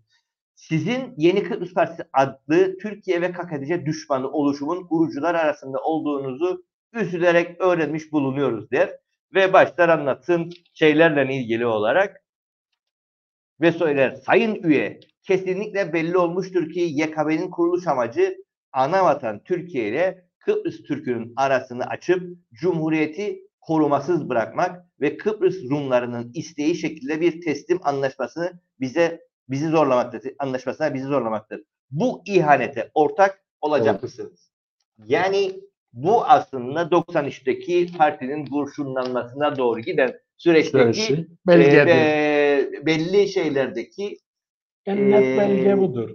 [0.56, 8.12] Sizin Yeni Kıbrıs Partisi adlı Türkiye ve KKTC düşmanı oluşumun kurucular arasında olduğunuzu üzülerek öğrenmiş
[8.12, 9.00] bulunuyoruz der.
[9.34, 12.24] Ve başlar anlatsın şeylerle ilgili olarak
[13.62, 18.38] ve söyler sayın üye kesinlikle belli olmuştur ki YKB'nin kuruluş amacı
[18.72, 26.76] ana vatan Türkiye ile Kıbrıs Türk'ünün arasını açıp Cumhuriyeti korumasız bırakmak ve Kıbrıs Rumlarının isteği
[26.76, 30.22] şekilde bir teslim anlaşmasını bize bizi zorlamaktır.
[30.40, 31.62] Anlaşmasına bizi zorlamaktır.
[31.92, 34.52] Bu ihanete ortak olacak mısınız?
[35.06, 35.52] Yani
[35.96, 41.86] bu aslında 93'teki partinin kurşunlanmasına doğru giden süreçteki e, belgedir.
[41.88, 44.18] ve belli şeylerdeki
[44.88, 46.10] Ee, belge budur.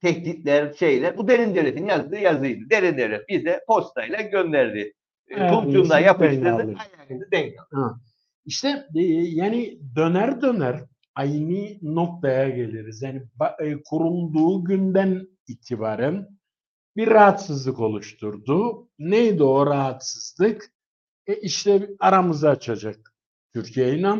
[0.00, 1.16] tehditler, şeyler.
[1.16, 2.70] Bu derin devletin yazdığı yazıydı.
[2.70, 4.92] Derin devlet bize postayla gönderdi.
[5.36, 6.48] Ayağınızı Tulçunla denk yapıştırdı.
[6.48, 8.02] Ayağınızı denk alın.
[8.44, 10.80] İşte e, yani döner döner
[11.14, 13.02] aynı noktaya geliriz.
[13.02, 13.22] Yani
[13.60, 16.28] e, kurulduğu günden itibaren
[16.96, 18.88] bir rahatsızlık oluşturdu.
[18.98, 20.72] Neydi o rahatsızlık?
[21.26, 23.14] E işte aramızı açacak
[23.54, 24.14] Türkiye ile.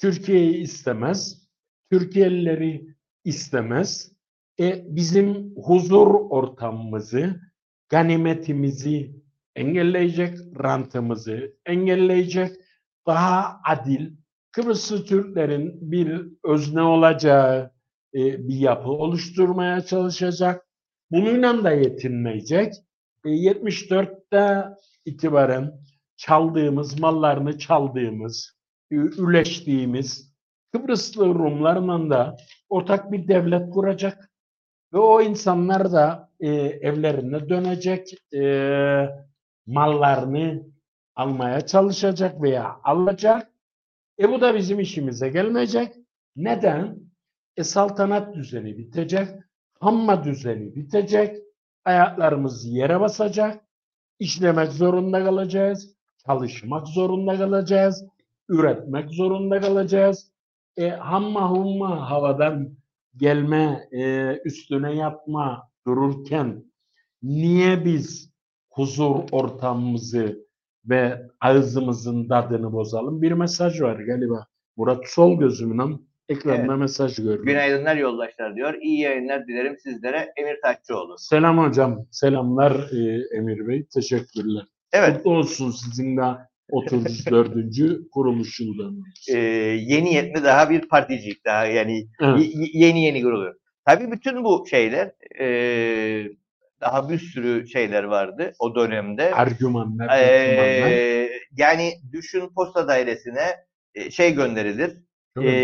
[0.00, 1.48] Türkiye'yi istemez.
[1.90, 4.12] Türkiye'lileri istemez.
[4.60, 7.40] E bizim huzur ortamımızı,
[7.88, 9.22] ganimetimizi
[9.56, 12.56] engelleyecek, rantımızı engelleyecek,
[13.06, 14.10] daha adil,
[14.52, 17.72] Kıbrıslı Türklerin bir özne olacağı
[18.14, 20.69] e, bir yapı oluşturmaya çalışacak.
[21.10, 22.74] Bununla da yetinmeyecek.
[23.24, 24.64] E, 74'te
[25.04, 25.80] itibaren
[26.16, 28.52] çaldığımız, mallarını çaldığımız,
[28.90, 30.30] e, üleştiğimiz
[30.72, 32.36] Kıbrıslı Rumlarla da
[32.68, 34.30] ortak bir devlet kuracak.
[34.92, 39.08] Ve o insanlar da e, evlerine dönecek, e,
[39.66, 40.62] mallarını
[41.14, 43.52] almaya çalışacak veya alacak.
[44.20, 45.96] E bu da bizim işimize gelmeyecek.
[46.36, 46.98] Neden?
[47.56, 49.28] E saltanat düzeni bitecek,
[49.80, 51.36] hamma düzeni bitecek,
[51.84, 53.64] ayaklarımız yere basacak,
[54.18, 58.04] işlemek zorunda kalacağız, çalışmak zorunda kalacağız,
[58.48, 60.32] üretmek zorunda kalacağız.
[60.76, 62.76] E, hamma humma havadan
[63.16, 66.64] gelme, e, üstüne yatma dururken
[67.22, 68.30] niye biz
[68.70, 70.46] huzur ortamımızı
[70.84, 73.22] ve ağzımızın tadını bozalım?
[73.22, 74.46] Bir mesaj var galiba.
[74.76, 76.78] Murat sol gözümün ekranda Evet.
[76.78, 77.44] mesaj gördüm.
[77.44, 78.74] Günaydınlar yoldaşlar diyor.
[78.82, 80.32] İyi yayınlar dilerim sizlere.
[80.36, 81.18] Emir Taşçıoğlu.
[81.18, 82.06] Selam hocam.
[82.10, 83.86] Selamlar e, Emir Bey.
[83.94, 84.62] Teşekkürler.
[84.92, 85.16] Evet.
[85.16, 86.22] Kutlu olsun sizin de
[86.70, 87.54] 34.
[88.12, 89.02] kuruluş yıldan.
[89.28, 92.52] e, yeni yetme daha bir particik daha yani Evet.
[92.74, 93.54] yeni yeni kuruluyor.
[93.84, 95.46] Tabii bütün bu şeyler e,
[96.80, 99.34] daha bir sürü şeyler vardı o dönemde.
[99.34, 100.90] Argümanlar, argümanlar.
[100.90, 103.46] E, yani düşün posta dairesine
[103.94, 104.96] e, şey gönderilir.
[105.40, 105.54] Çok E,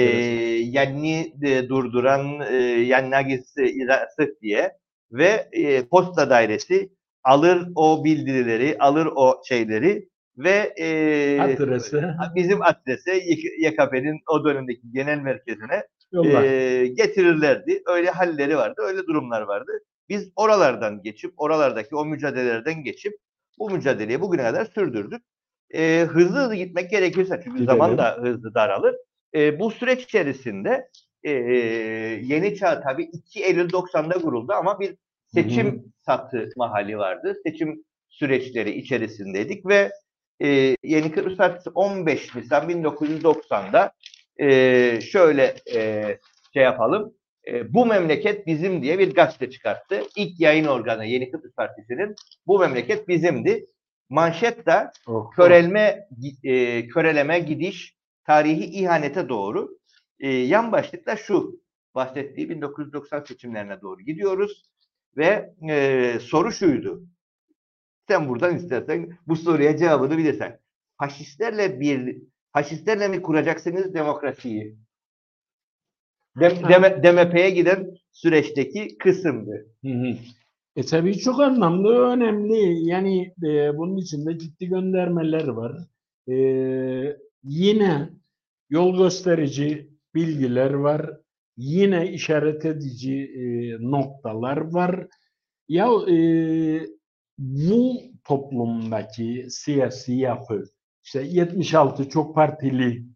[0.63, 4.73] yani e, durduran e, yannagisi irası diye
[5.13, 6.91] ve e, posta dairesi
[7.25, 10.09] alır o bildirileri, alır o şeyleri
[10.39, 12.03] ve e, Adresi
[12.35, 16.43] bizim adrese YK- YKP'nin o dönemdeki genel merkezine yollar.
[16.45, 17.83] e, getirirlerdi.
[17.87, 19.73] Öyle halleri vardı, öyle durumlar vardı.
[20.09, 23.13] Biz oralardan geçip, oralardaki o mücadelelerden geçip
[23.59, 25.23] bu mücadeleyi bugüne kadar sürdürdük.
[25.75, 27.67] E, hızlı hızlı gitmek gerekirse çünkü Gidelim.
[27.67, 28.97] zaman da hızlı daralır.
[29.35, 30.89] E, bu süreç içerisinde
[31.23, 31.31] e,
[32.23, 37.37] Yeni Çağ tabii 2 Eylül 90'da kuruldu ama bir seçim Hı satı hali vardı.
[37.47, 39.91] Seçim süreçleri içerisindeydik ve
[40.43, 43.93] e, Yeni Kıbrıs Partisi 15 Nisan 1990'da
[44.41, 46.05] e, şöyle e,
[46.55, 47.15] şey yapalım.
[47.49, 50.03] E, bu memleket bizim diye bir gazete çıkarttı.
[50.17, 52.15] İlk yayın organı Yeni Kıbrıs Partisi'nin
[52.47, 53.67] bu memleket bizimdi.
[54.11, 56.09] Manşet de Oh, körelme
[56.45, 59.79] e, köreleme gidiş tarihi ihanete doğru.
[60.21, 61.61] E, yan başlıkta şu
[61.95, 64.63] bahsettiği 1990 seçimlerine doğru gidiyoruz
[65.17, 67.03] ve e, soru şuydu.
[68.09, 70.61] Sen buradan istersen bu soruya cevabını bilirsen.
[70.99, 72.17] Faşistlerle bir
[72.53, 74.77] faşistlerle mi kuracaksınız demokrasiyi?
[76.41, 79.67] Dem, deme- DMP'ye giden süreçteki kısımdı.
[79.85, 80.17] Hı hı.
[80.77, 82.89] E tabii çok anlamlı, önemli.
[82.89, 85.73] Yani e, bunun içinde ciddi göndermeler var.
[86.29, 86.35] E,
[87.47, 88.11] yine
[88.71, 91.11] yol gösterici bilgiler var.
[91.57, 93.43] Yine işaret edici e,
[93.91, 95.07] noktalar var.
[95.69, 96.17] Ya e,
[97.39, 100.65] bu toplumdaki siyasi yapı,
[101.05, 103.07] işte 76 çok partili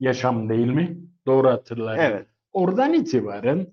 [0.00, 0.98] yaşam değil mi?
[1.26, 2.00] Doğru hatırlarım.
[2.00, 2.26] Evet.
[2.52, 3.66] Oradan itibaren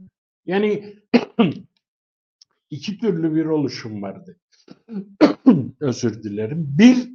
[0.46, 0.96] yani
[2.70, 4.38] iki türlü bir oluşum vardı.
[5.80, 6.76] Özür dilerim.
[6.78, 7.10] Bir,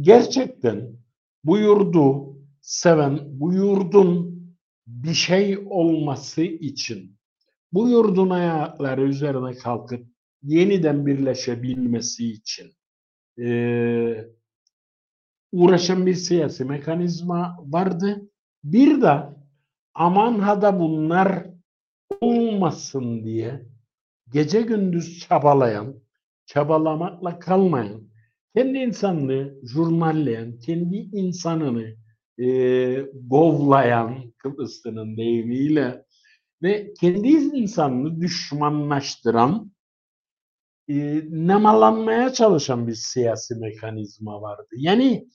[0.00, 1.03] gerçekten
[1.44, 4.34] bu yurdu seven, bu yurdun
[4.86, 7.16] bir şey olması için,
[7.72, 10.06] bu yurdun ayakları üzerine kalkıp
[10.42, 12.72] yeniden birleşebilmesi için.
[13.38, 14.28] Eee,
[15.52, 18.30] uğraşan bir siyasi mekanizma vardı.
[18.64, 19.22] Bir de
[19.94, 21.46] aman ha da bunlar
[22.20, 23.66] olmasın diye
[24.32, 25.94] gece gündüz çabalayan,
[26.46, 28.02] çabalamakla kalmayan,
[28.56, 31.96] kendi insanını jurnalleyen, kendi insanını
[32.38, 32.46] e,
[33.14, 36.04] govlayan Kıbrıslı'nın deyimiyle
[36.62, 39.72] ve kendi insanını düşmanlaştıran,
[40.88, 44.68] e, nemalanmaya çalışan bir siyasi mekanizma vardı.
[44.76, 45.28] Yani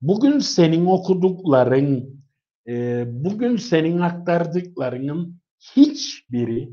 [0.00, 2.22] bugün senin okudukların
[2.68, 5.40] e, bugün senin aktardıklarının
[5.76, 6.70] hiçbiri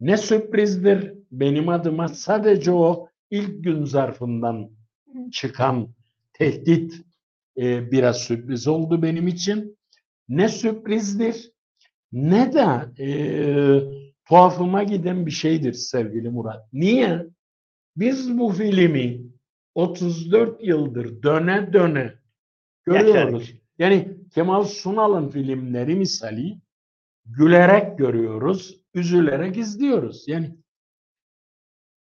[0.00, 4.79] ne sürprizdir benim adıma sadece o ilk gün zarfından
[5.32, 5.88] çıkan
[6.32, 6.94] tehdit
[7.56, 9.78] e, biraz sürpriz oldu benim için.
[10.28, 11.52] Ne sürprizdir
[12.12, 13.08] ne de e,
[14.28, 16.72] tuhafıma giden bir şeydir sevgili Murat.
[16.72, 17.26] Niye?
[17.96, 19.20] Biz bu filmi
[19.74, 22.14] 34 yıldır döne döne
[22.84, 23.54] görüyoruz.
[23.78, 26.58] Yani Kemal Sunal'ın filmleri misali
[27.26, 30.28] gülerek görüyoruz, üzülerek izliyoruz.
[30.28, 30.56] Yani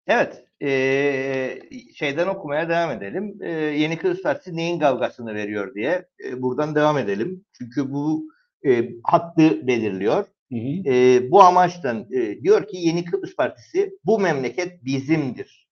[0.07, 1.61] Evet, eee,
[1.95, 3.37] şeyden okumaya devam edelim.
[3.41, 7.45] Eee, Yeni Partisi neyin kavgasını veriyor diye e, buradan devam edelim.
[7.53, 8.29] Çünkü bu
[8.65, 10.25] e, hattı belirliyor.
[10.51, 10.89] hı hı.
[10.93, 15.67] E, bu amaçtan e, diyor ki Yeni Kıbrıs Partisi bu memleket bizimdir.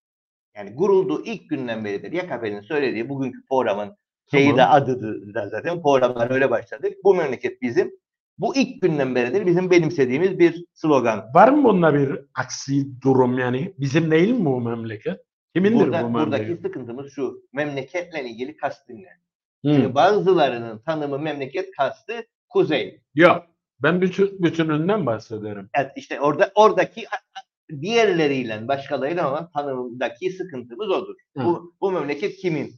[0.55, 2.11] Yani kurulduğu ilk günden beridir.
[2.11, 3.97] YKP'nin söylediği bugünkü programın
[4.31, 4.57] şeyi Tamam.
[4.57, 6.87] de da zaten programlar öyle başladı.
[7.03, 7.91] Bu memleket bizim.
[8.37, 11.25] Bu ilk günden beridir bizim benimsediğimiz bir slogan.
[11.35, 13.73] Var mı bunda bir aksi durum yani?
[13.79, 15.19] Bizim değil mi bu memleket?
[15.55, 16.65] Kimindir Burada, bu buradaki memleket?
[16.65, 17.43] sıkıntımız şu.
[17.53, 19.09] Memleketle ilgili kastın ne?
[19.65, 22.13] Çünkü bazılarının tanımı memleket kastı
[22.49, 23.01] kuzey.
[23.15, 23.43] Yok.
[23.79, 25.69] Ben bütün, bütününden bahsederim.
[25.73, 27.05] Evet, işte orada oradaki
[27.81, 31.15] diğerleriyle başkalarıyla olan tanımdaki sıkıntımız odur.
[31.37, 31.45] Hı.
[31.45, 32.75] Bu, bu memleket kimin?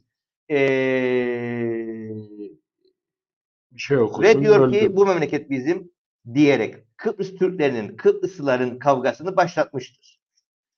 [0.50, 2.10] Ee,
[3.72, 4.22] Bir şey okudum.
[4.22, 4.96] ve diyor ki öldüm.
[4.96, 5.92] bu memleket bizim
[6.34, 10.20] diyerek Kıbrıs Türklerinin, Kıbrıslıların kavgasını başlatmıştır.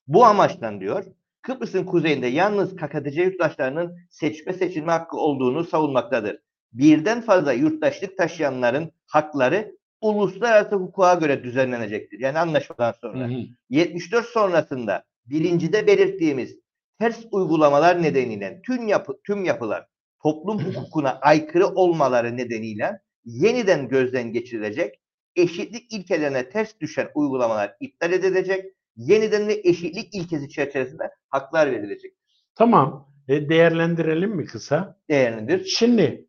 [0.07, 1.05] Bu amaçtan diyor
[1.41, 6.37] Kıbrıs'ın kuzeyinde yalnız KKTC yurttaşlarının seçme seçilme hakkı olduğunu savunmaktadır.
[6.73, 12.19] Birden fazla yurttaşlık taşıyanların hakları uluslararası hukuka göre düzenlenecektir.
[12.19, 13.29] Yani anlaşmadan sonra.
[13.29, 13.39] Hı hı.
[13.69, 16.59] 74 sonrasında birincide belirttiğimiz
[16.99, 19.87] ters uygulamalar nedeniyle tüm yapı, tüm yapılar
[20.23, 24.99] toplum hukukuna aykırı olmaları nedeniyle yeniden gözden geçirilecek,
[25.35, 32.13] eşitlik ilkelerine ters düşen uygulamalar iptal edilecek, yeniden ve eşitlik ilkesi çerçevesinde haklar verilecek.
[32.55, 33.11] Tamam.
[33.27, 34.99] E, değerlendirelim mi kısa?
[35.09, 35.65] Değerlidir.
[35.65, 36.27] Şimdi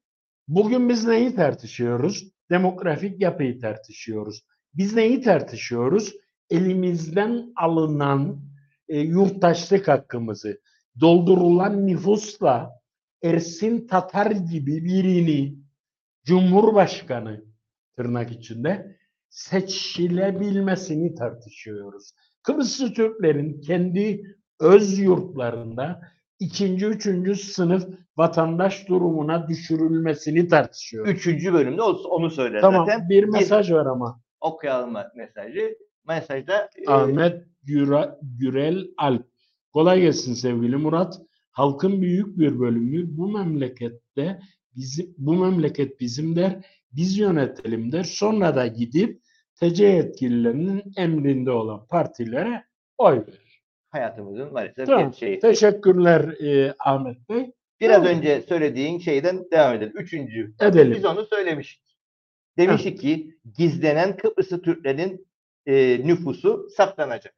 [0.48, 2.32] bugün biz neyi tartışıyoruz?
[2.50, 4.42] Demografik yapıyı tartışıyoruz.
[4.74, 6.14] Biz neyi tartışıyoruz?
[6.50, 8.40] Elimizden alınan
[8.88, 10.60] e, yurttaşlık hakkımızı
[11.00, 12.81] doldurulan nüfusla
[13.22, 15.54] Ersin Tatar gibi birini
[16.24, 17.44] Cumhurbaşkanı
[17.96, 18.96] tırnak içinde
[19.28, 22.12] seçilebilmesini tartışıyoruz.
[22.42, 26.00] Kıbrıslı Türklerin kendi öz yurtlarında
[26.40, 31.12] ikinci, üçüncü sınıf vatandaş durumuna düşürülmesini tartışıyoruz.
[31.12, 33.08] Üçüncü bölümde onu söyler Tamam zaten.
[33.08, 34.20] bir mesaj var ama.
[34.40, 35.76] Okuyalım mesajı.
[36.08, 39.26] Mesajda e, Ahmet Güra- Gürel Alp.
[39.72, 41.20] Kolay gelsin sevgili Murat.
[41.52, 44.40] Halkın büyük bir bölümü bu memlekette
[44.76, 48.04] bizim bu memleket bizim der, biz yönetelim der.
[48.04, 49.22] Sonra da gidip
[49.60, 52.64] TC yetkililerinin emrinde olan partilere
[52.98, 53.62] oy verir.
[53.90, 55.02] hayatımızın maalesef Tamam.
[55.04, 55.38] gerçeği.
[55.40, 57.52] Teşekkürler e, Ahmet Bey.
[57.80, 58.18] Biraz Tamam.
[58.18, 59.92] önce söylediğin şeyden devam edelim.
[59.96, 60.54] Üçüncü.
[60.60, 60.94] Edelim.
[60.96, 61.96] Biz onu söylemiştik.
[62.58, 65.26] Demiştik ki gizlenen Kıbrıslı Türklerin
[65.66, 67.34] e, nüfusu saptanacak.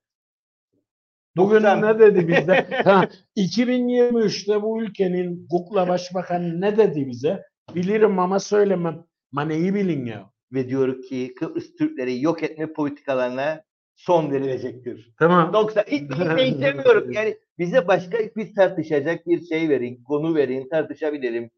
[1.36, 2.66] Bugün 90 ne dedi bize?
[2.84, 7.42] ha, 2023'te bu ülkenin Kukla Başbakanı ne dedi bize?
[7.74, 9.04] Bilirim ama söylemem.
[9.32, 10.30] Ma neyi bilin ya?
[10.52, 13.62] Ve diyor ki Kıbrıs Türkleri yok etme politikalarına
[13.96, 15.14] son verilecektir.
[15.18, 15.52] Tamam.
[15.52, 17.12] 90 hiç, istemiyorum.
[17.12, 21.50] Yani bize başka bir tartışacak bir şey verin, konu verin, tartışabilirim.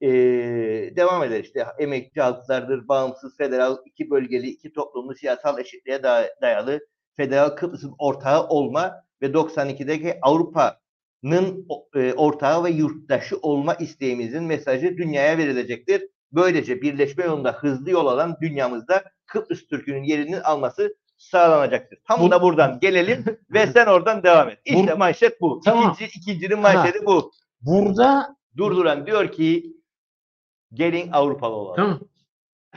[0.00, 0.08] Ee,
[0.96, 6.80] devam eder işte emekçi halklardır, bağımsız, federal, iki bölgeli, iki toplumlu siyasal eşitliğe da- dayalı
[7.16, 15.38] federal Kıbrıs'ın ortağı olma ve 92'deki Avrupa'nın e, ortağı ve yurttaşı olma isteğimizin mesajı dünyaya
[15.38, 16.02] verilecektir.
[16.32, 21.98] Böylece birleşme yolunda hızlı yol alan dünyamızda Kıbrıs Türk'ünün yerini alması sağlanacaktır.
[22.08, 24.58] Tam Bu- da buradan gelelim ve sen oradan devam et.
[24.64, 25.60] İşte Bu- manşet bu.
[25.64, 25.92] Tamam.
[25.94, 27.30] İkinci, ikincinin manşeti bu.
[27.60, 29.76] Burada Durduran diyor ki
[30.72, 31.76] gelin Avrupalı olalım.
[31.76, 32.00] tamam.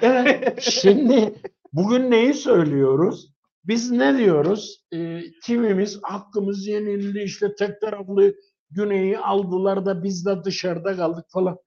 [0.01, 0.61] Evet.
[0.71, 1.33] Şimdi
[1.73, 3.33] bugün neyi söylüyoruz?
[3.68, 4.86] Biz ne diyoruz?
[4.93, 8.36] Ee, kimimiz hakkımız yenildi işte tek taraflı
[8.70, 11.57] güneyi aldılar da biz de dışarıda kaldık falan.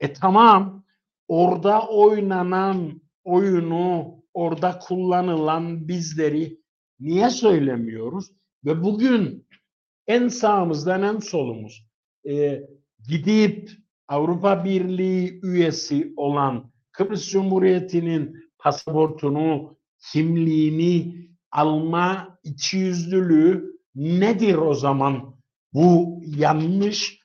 [0.00, 0.84] E tamam.
[1.28, 6.60] Orada oynanan oyunu, orada kullanılan bizleri
[7.00, 8.30] niye söylemiyoruz?
[8.64, 9.46] Ve bugün
[10.06, 11.86] en sağımızdan en solumuz
[12.28, 12.62] e,
[13.08, 13.70] gidip
[14.08, 19.76] Avrupa Birliği üyesi olan Kıbrıs Cumhuriyeti'nin pasaportunu,
[20.12, 25.34] kimliğini alma içiyüzlülüğü nedir o zaman?
[25.74, 27.20] Bu yanlış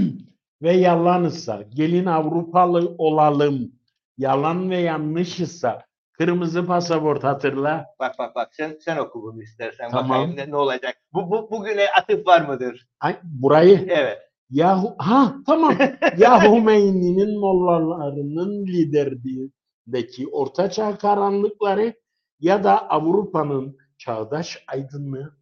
[0.62, 3.72] ve yalansa gelin Avrupalı olalım
[4.18, 5.78] yalan ve yanlış ise
[6.12, 7.86] kırmızı pasaport hatırla.
[8.00, 10.08] Bak bak bak sen sen oku bunu istersen Tamam.
[10.08, 10.96] bakayım ne, ne olacak.
[11.12, 12.88] Bu, bu bugüne atıf var mıdır?
[13.00, 14.18] Ay, burayı Evet.
[14.50, 15.74] Yahu ha tamam.
[16.18, 21.94] ya Hümeyni'nin mollalarının liderliğindeki ortaçağ karanlıkları
[22.40, 25.36] ya da Avrupa'nın çağdaş aydınlığı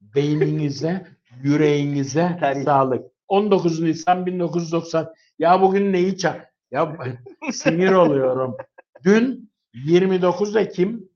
[0.00, 1.06] beyninize,
[1.42, 2.64] yüreğinize Tarih.
[2.64, 3.10] sağlık.
[3.28, 5.14] 19 Nisan 1990.
[5.38, 6.54] Ya bugün neyi çak?
[6.70, 6.96] Ya
[7.52, 8.56] sinir oluyorum.
[9.04, 11.08] Dün 29 Ekim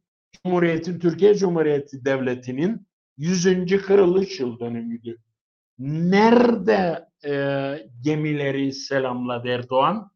[0.45, 2.87] Cumhuriyet'in Türkiye Cumhuriyeti Devleti'nin
[3.17, 3.83] 100.
[3.83, 5.19] kırılış yıl dönümüydü.
[5.79, 7.33] Nerede e,
[8.01, 10.11] gemileri selamladı Erdoğan?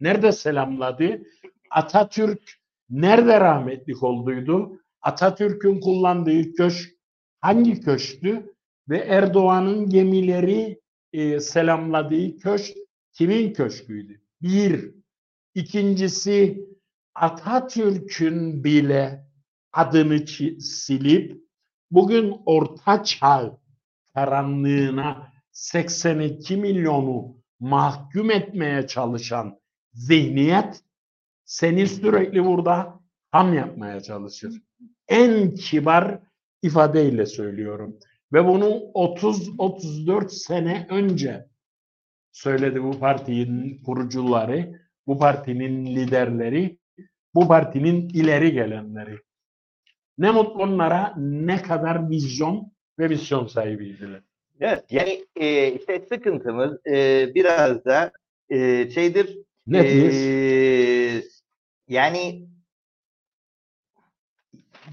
[0.00, 1.22] Nerede selamladı?
[1.70, 2.52] Atatürk
[2.90, 4.80] nerede rahmetlik olduydu?
[5.02, 6.90] Atatürk'ün kullandığı köşk
[7.40, 8.54] hangi köşktü?
[8.88, 10.80] Ve Erdoğan'ın gemileri
[11.12, 12.76] e, selamladığı köşk
[13.12, 14.20] kimin köşküydü?
[14.42, 14.94] Bir.
[15.54, 16.68] İkincisi
[17.14, 19.26] Atatürk'ün bile
[19.72, 20.26] adını
[20.60, 21.40] silip
[21.90, 23.58] bugün Orta Çağ
[24.14, 29.60] karanlığına 82 milyonu mahkum etmeye çalışan
[29.92, 30.82] zihniyet
[31.44, 33.00] seni sürekli burada
[33.32, 34.62] ham yapmaya çalışır.
[35.08, 36.18] En kibar
[36.62, 37.98] ifadeyle söylüyorum.
[38.32, 38.64] Ve bunu
[38.94, 41.46] 30-34 sene önce
[42.32, 46.78] söyledi bu partinin kurucuları, bu partinin liderleri,
[47.34, 49.18] bu partinin ileri gelenleri.
[50.18, 54.22] Ne mutlu onlara ne kadar vizyon ve misyon sahibiydiler.
[54.60, 54.84] Evet.
[54.90, 58.12] Yani e, işte sıkıntımız e, biraz da
[58.48, 59.38] e, şeydir.
[59.66, 60.12] Nedir?
[60.12, 61.22] e,
[61.88, 62.48] yani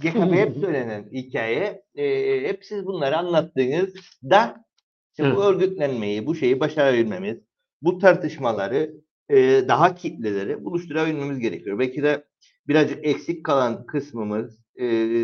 [0.02, 4.66] CHP hep söylenen hikaye e, hep siz bunları anlattığınızda
[5.12, 7.38] işte bu örgütlenmeyi, bu şeyi başarabilmemiz,
[7.82, 8.94] bu tartışmaları
[9.30, 9.38] e,
[9.68, 11.80] daha kitleleri buluşturabilmemiz gerekiyor.
[11.80, 12.26] Belki de
[12.68, 14.82] birazcık eksik kalan kısmımız, e,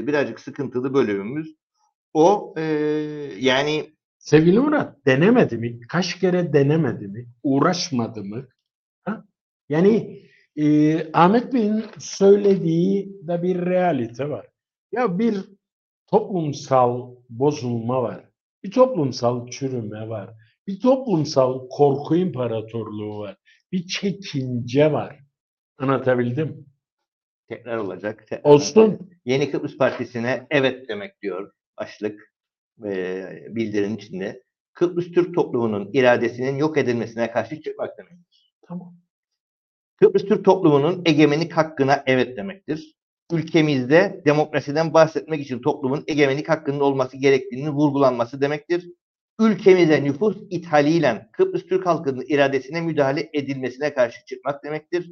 [0.07, 1.55] birazcık sıkıntılı bölümümüz
[2.13, 2.63] o e,
[3.39, 5.79] yani Sevgili Murat denemedi mi?
[5.87, 7.27] Kaç kere denemedi mi?
[7.43, 8.47] Uğraşmadı mı?
[9.03, 9.25] Ha?
[9.69, 10.21] Yani
[10.57, 14.47] e, Ahmet Bey'in söylediği de bir realite var.
[14.91, 15.35] Ya bir
[16.07, 18.29] toplumsal bozulma var.
[18.63, 20.33] Bir toplumsal çürüme var.
[20.67, 23.37] Bir toplumsal korku imparatorluğu var.
[23.71, 25.19] Bir çekince var.
[25.77, 26.67] Anlatabildim?
[27.47, 28.27] tekrar olacak.
[28.27, 28.81] tekrar Olsun.
[28.81, 29.01] olacak.
[29.25, 32.33] Yeni Kıbrıs Partisi'ne evet demek diyor başlık
[32.85, 34.43] e, bildirinin içinde.
[34.73, 38.53] Kıbrıs Türk toplumunun iradesinin yok edilmesine karşı çıkmak demektir.
[38.67, 38.95] Tamam.
[39.97, 42.95] Kıbrıs Türk toplumunun egemenlik hakkına evet demektir.
[43.31, 48.91] Ülkemizde demokrasiden bahsetmek için toplumun egemenlik hakkının olması gerektiğinin vurgulanması demektir.
[49.39, 55.11] Ülkemize nüfus ithaliyle Kıbrıs Türk halkının iradesine müdahale edilmesine karşı çıkmak demektir.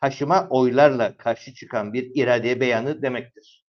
[0.00, 3.66] Taşıma oylarla karşı çıkan bir irade beyanı demektir.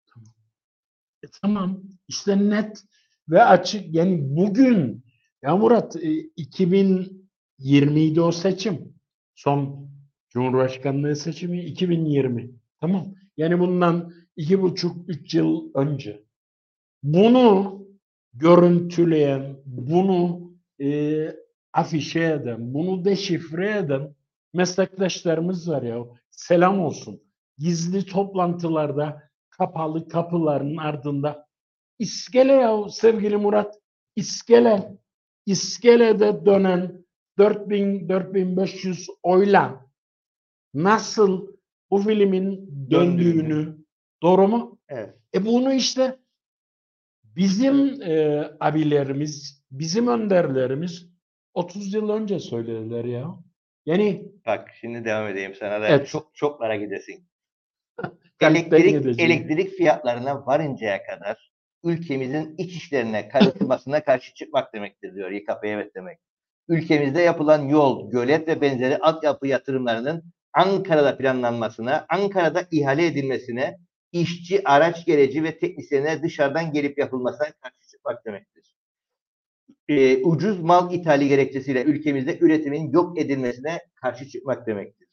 [1.24, 1.82] E, tamam.
[2.08, 2.82] İşte net
[3.28, 3.94] ve açık.
[3.94, 5.04] Yani bugün
[5.42, 8.94] ya Murat e, 2020'ydi o seçim.
[9.34, 9.90] Son
[10.36, 12.50] Cumhurbaşkanlığı seçimi 2020.
[12.80, 13.14] Tamam.
[13.36, 16.22] Yani bundan iki buçuk, üç yıl önce.
[17.02, 17.78] Bunu
[18.34, 21.36] görüntüleyen, bunu e,
[21.72, 24.14] afişe eden, bunu deşifre eden
[24.54, 26.04] meslektaşlarımız var ya.
[26.30, 27.22] Selam olsun.
[27.58, 31.46] Gizli toplantılarda kapalı kapıların ardında
[31.98, 33.74] iskele ya sevgili Murat.
[34.16, 34.98] İskele.
[35.46, 37.04] İskelede dönen
[37.38, 39.85] 4000 4500 oyla
[40.76, 41.46] nasıl
[41.90, 43.76] bu filmin döndüğünü
[44.22, 44.78] doğru mu?
[44.88, 45.14] Evet.
[45.34, 46.16] E bunu işte
[47.24, 51.10] bizim e, abilerimiz, bizim önderlerimiz
[51.54, 53.36] 30 yıl önce söylediler ya.
[53.86, 56.08] Yani Bak şimdi devam edeyim sana da Evet.
[56.08, 57.24] çok çoklara gidesin.
[58.38, 61.52] Kalpten elektrik, elektrik fiyatlarına varıncaya kadar
[61.84, 66.18] ülkemizin iç işlerine karışmasına karşı çıkmak demektir diyor YKP evet demek.
[66.68, 70.24] Ülkemizde yapılan yol, gölet ve benzeri altyapı yatırımlarının
[70.56, 73.78] Ankara'da planlanmasına, Ankara'da ihale edilmesine,
[74.12, 78.74] işçi, araç gereci ve teknisyenler dışarıdan gelip yapılmasına karşı çıkmak demektir.
[79.88, 85.06] Ee, ucuz mal ithali gerekçesiyle ülkemizde üretimin yok edilmesine karşı çıkmak demektir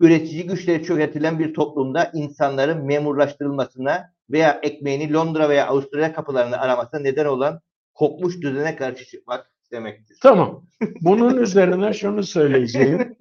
[0.00, 7.24] üretici güçleri çökertilen bir toplumda insanların memurlaştırılmasına veya ekmeğini Londra veya Avustralya kapılarını aramasına neden
[7.24, 7.60] olan
[7.94, 10.18] kopmuş düzene karşı çıkmak demektir.
[10.22, 10.66] tamam.
[11.00, 13.16] Bunun üzerine şunu söyleyeceğim.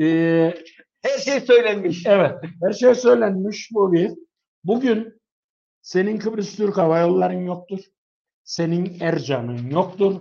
[0.00, 0.54] Ee,
[1.02, 2.06] Her şey söylenmiş.
[2.06, 4.10] Evet, her şey söylenmiş bu bir.
[4.64, 5.20] Bugün
[5.82, 7.78] senin Kıbrıs Türk Hava Yolların yoktur.
[8.44, 10.20] Senin Ercan'ın yoktur.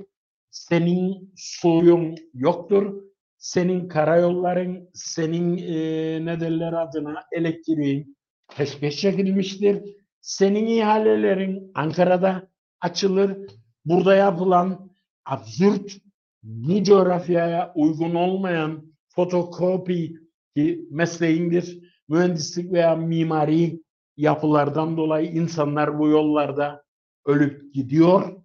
[0.52, 3.08] Senin suyun yoktur.
[3.38, 8.18] senin karayolların, senin e, ne derler adına elektriğin
[8.58, 9.84] peşkeş çekilmiştir.
[10.22, 12.48] Senin ihalelerin Ankara'da
[12.82, 13.38] açılır.
[13.86, 14.92] Burada yapılan
[15.26, 15.98] absürt
[16.44, 20.27] bu coğrafyaya uygun olmayan fotokopi
[20.58, 21.80] ki mesleğindir.
[22.10, 23.82] Mühendislik veya mimari
[24.18, 26.84] yapılardan dolayı insanlar bu yollarda
[27.26, 28.44] ölüp gidiyor.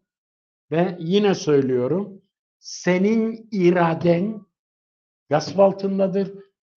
[0.71, 2.23] Ve yine söylüyorum,
[2.59, 4.47] senin iraden
[5.31, 6.33] gasp altındadır,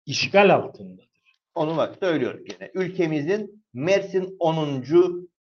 [0.06, 1.10] işgal altındadır.
[1.56, 2.72] Onu bak söylüyorum gene.
[2.74, 4.84] Ülkemizin Mersin 10.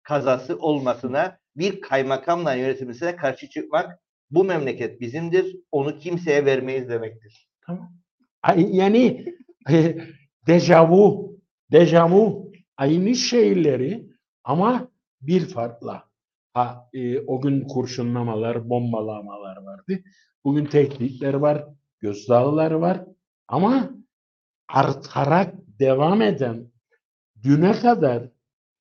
[0.03, 3.99] kazası olmasına bir kaymakamla yönetilmesine karşı çıkmak
[4.31, 5.57] bu memleket bizimdir.
[5.73, 7.49] Onu kimseye vermeyiz demektir.
[7.67, 7.93] Tamam.
[8.57, 9.25] Yani
[10.47, 11.37] dejavu,
[11.73, 14.07] dejavu aynı şeyleri
[14.45, 14.89] ama
[15.21, 16.05] bir farkla.
[16.55, 20.03] Ha, e, o gün kurşunlamalar, bombalamalar vardı.
[20.45, 21.65] Bugün tehditler var,
[22.01, 23.05] gözdağlar var.
[23.49, 23.91] Ama
[24.69, 26.73] artarak devam eden
[27.43, 28.31] düne kadar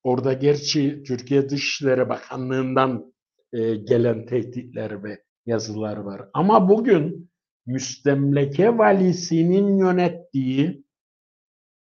[0.02, 3.14] orada gerçi Türkiye Dışişleri Bakanlığı'ndan
[3.52, 6.28] e, gelen tehditler ve yazılar var.
[6.32, 7.30] Ama bugün
[7.66, 10.84] müstemleke valisinin yönettiği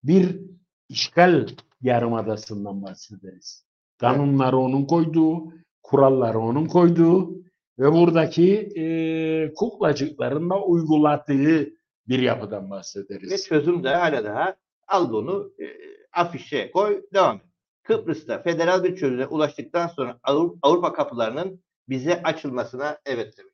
[0.04, 0.40] bir
[0.88, 1.48] işgal
[1.82, 3.66] yarımadasından bahsederiz.
[3.98, 5.52] Kanunları onun koyduğu,
[5.82, 7.42] kuralları onun koyduğu
[7.78, 11.70] ve buradaki e, kuklacıkların da uyguladığı
[12.08, 13.46] bir yapıdan Ve bahsederiz.
[13.46, 14.56] çözüm de hala daha
[14.88, 15.66] al bunu e,
[16.12, 17.42] afişe koy devam et.
[17.82, 23.52] Kıbrıs'ta federal bir çözüme ulaştıktan sonra Avru- Avrupa kapılarının bize açılmasına evet demek.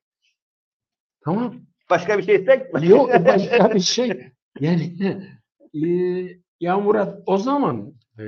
[1.24, 1.54] Tamam.
[1.90, 2.62] Başka bir şey istek?
[2.82, 4.32] Yok başka bir şey.
[4.60, 4.96] Yani
[5.74, 5.88] e,
[6.60, 8.24] ya Murat o zaman e,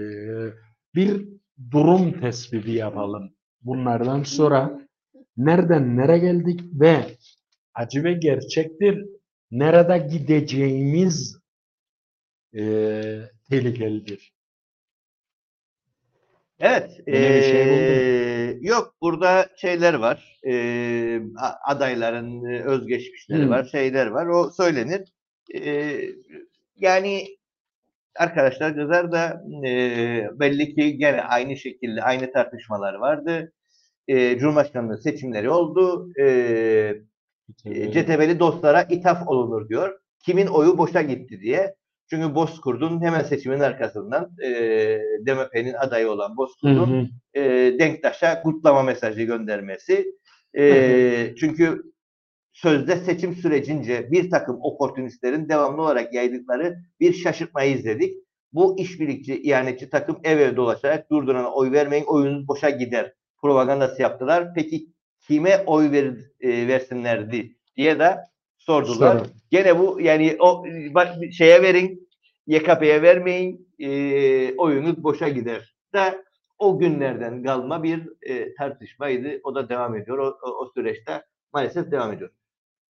[0.95, 1.29] bir
[1.71, 3.33] durum tespiti yapalım.
[3.63, 4.81] Bunlardan sonra
[5.37, 7.05] nereden nereye geldik ve
[7.75, 9.05] acı ve gerçektir
[9.51, 11.39] nerede gideceğimiz
[12.57, 12.63] e,
[13.51, 14.33] tehlikelidir.
[16.61, 17.01] Evet.
[17.07, 20.41] Yine bir şey yok burada şeyler var.
[21.39, 23.49] A- adayların e, özgeçmişleri Hı.
[23.51, 24.27] var, şeyler var.
[24.27, 25.13] O söylenir.
[25.55, 26.11] Eee,
[26.77, 27.27] yani
[28.19, 33.53] arkadaşlar kızlar da eee, belli ki gene aynı şekilde aynı tartışmalar vardı.
[34.09, 36.13] Eee Cumhurbaşkanlığı seçimleri oldu.
[36.19, 37.03] Eee
[37.67, 40.01] e, CTB'li dostlara ithaf olunur diyor.
[40.27, 41.75] Kimin oyu boşa gitti diye.
[42.11, 44.51] Çünkü Bozkurt'un hemen seçimin arkasından e,
[45.27, 47.43] DMP'nin adayı olan Bozkurt'un e,
[47.79, 50.07] Denktaş'a kutlama mesajı göndermesi.
[50.59, 51.83] E, çünkü
[52.53, 58.17] sözde seçim sürecince bir takım oportunistlerin devamlı olarak yaydıkları bir şaşırtmayı izledik.
[58.53, 64.55] Bu işbirlikçi, ihanetçi takım ev ev dolaşarak durdurana oy vermeyin, oyunuz boşa gider propagandası yaptılar.
[64.55, 64.87] Peki
[65.21, 68.17] kime oy ver, e, versinlerdi diye de
[68.61, 69.19] sordular.
[69.19, 69.27] Sorun.
[69.51, 72.09] Gene bu yani o bak, şeye verin,
[72.47, 75.75] YKP'ye vermeyin, e, oyunuz boşa gider.
[75.95, 76.25] Da
[76.59, 79.41] o günlerden kalma bir e, tartışmaydı.
[79.45, 80.19] O da devam ediyor.
[80.19, 82.31] O, o, o süreçte maalesef devam ediyor.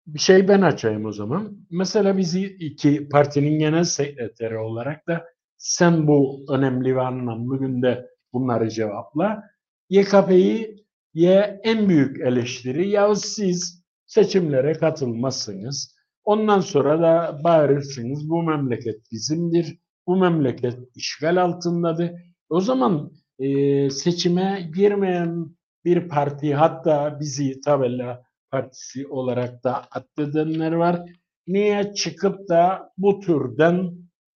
[0.07, 1.57] Bir şey ben açayım o zaman.
[1.71, 8.71] Mesela bizi iki partinin genel sekreteri olarak da sen bu önemli ve anlamlı günde bunları
[8.71, 9.43] cevapla.
[9.91, 13.80] YKP'yi ye en büyük eleştiri ya siz
[14.11, 15.96] seçimlere katılmazsınız.
[16.24, 19.78] Ondan sonra da bağırırsınız bu memleket bizimdir.
[20.06, 22.11] Bu memleket işgal altındadır.
[22.48, 31.00] O zaman e, seçime girmeyen bir parti hatta bizi tabela partisi olarak da addedenler var.
[31.46, 33.90] Niye çıkıp da bu türden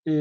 [0.07, 0.13] e,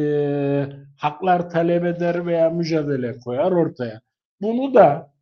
[0.98, 4.00] haklar talep eder veya mücadele koyar ortaya?
[4.40, 5.12] Bunu da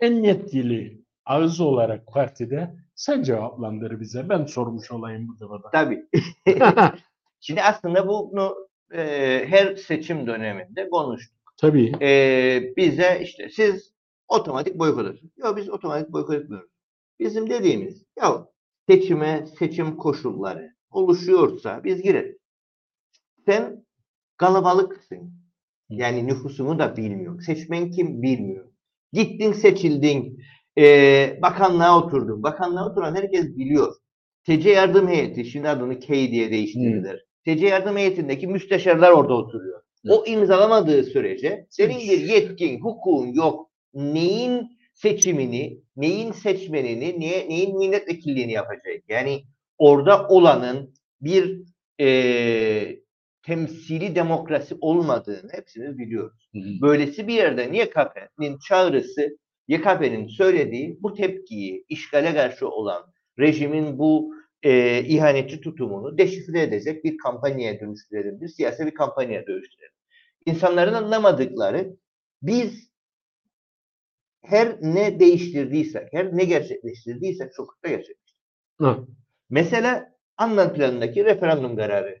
[0.00, 4.28] en yetkili ağız olarak partide sen cevaplandır bize.
[4.28, 5.70] Ben sormuş olayım bu defa.
[5.72, 6.06] Tabii.
[7.40, 9.02] Şimdi aslında bunu e,
[9.48, 11.54] her seçim döneminde konuştuk.
[11.56, 11.92] Tabii.
[12.02, 13.92] E, bize işte siz
[14.28, 15.32] otomatik boykot ediyorsunuz.
[15.36, 16.70] Yok biz otomatik boykot etmiyoruz.
[17.20, 18.48] Bizim dediğimiz ya
[18.88, 22.36] seçime seçim koşulları oluşuyorsa biz gireriz.
[23.46, 23.84] Sen
[24.36, 25.32] kalabalıksın.
[25.88, 27.42] Yani nüfusunu da bilmiyor.
[27.42, 28.68] Seçmen kim bilmiyor.
[29.12, 30.42] Gittin seçildin.
[30.78, 32.42] E, bakanlığa oturdun.
[32.42, 33.94] Bakanlığa oturan herkes biliyor.
[34.44, 37.24] TC yardım heyeti, şimdi adını K diye değiştirdiler.
[37.44, 39.82] TC yardım heyetindeki müsteşarlar orada oturuyor.
[40.08, 43.70] O imzalamadığı sürece senin bir yetkin, hukukun yok.
[43.94, 49.02] Neyin seçimini, neyin seçmenini, neye, neyin milletvekilliğini yapacak?
[49.08, 49.44] Yani
[49.78, 51.62] orada olanın bir
[52.00, 53.00] e,
[53.42, 56.50] temsili demokrasi olmadığını hepsiniz biliyoruz.
[56.82, 59.38] Böylesi bir yerde YKP'nin çağrısı,
[59.68, 67.18] YKP'nin söylediği bu tepkiyi, işgale karşı olan rejimin bu e, ihanetçi tutumunu deşifre edecek bir
[67.18, 69.94] kampanyaya dönüştürelim, bir siyasi bir kampanyaya dönüştürelim.
[70.46, 71.96] İnsanların anlamadıkları
[72.42, 72.88] biz
[74.42, 78.38] her ne değiştirdiysek, her ne gerçekleştirdiysek sokakta gerçekleştirdik.
[78.80, 79.06] Hı.
[79.50, 82.20] Mesela Annan planındaki referandum kararı.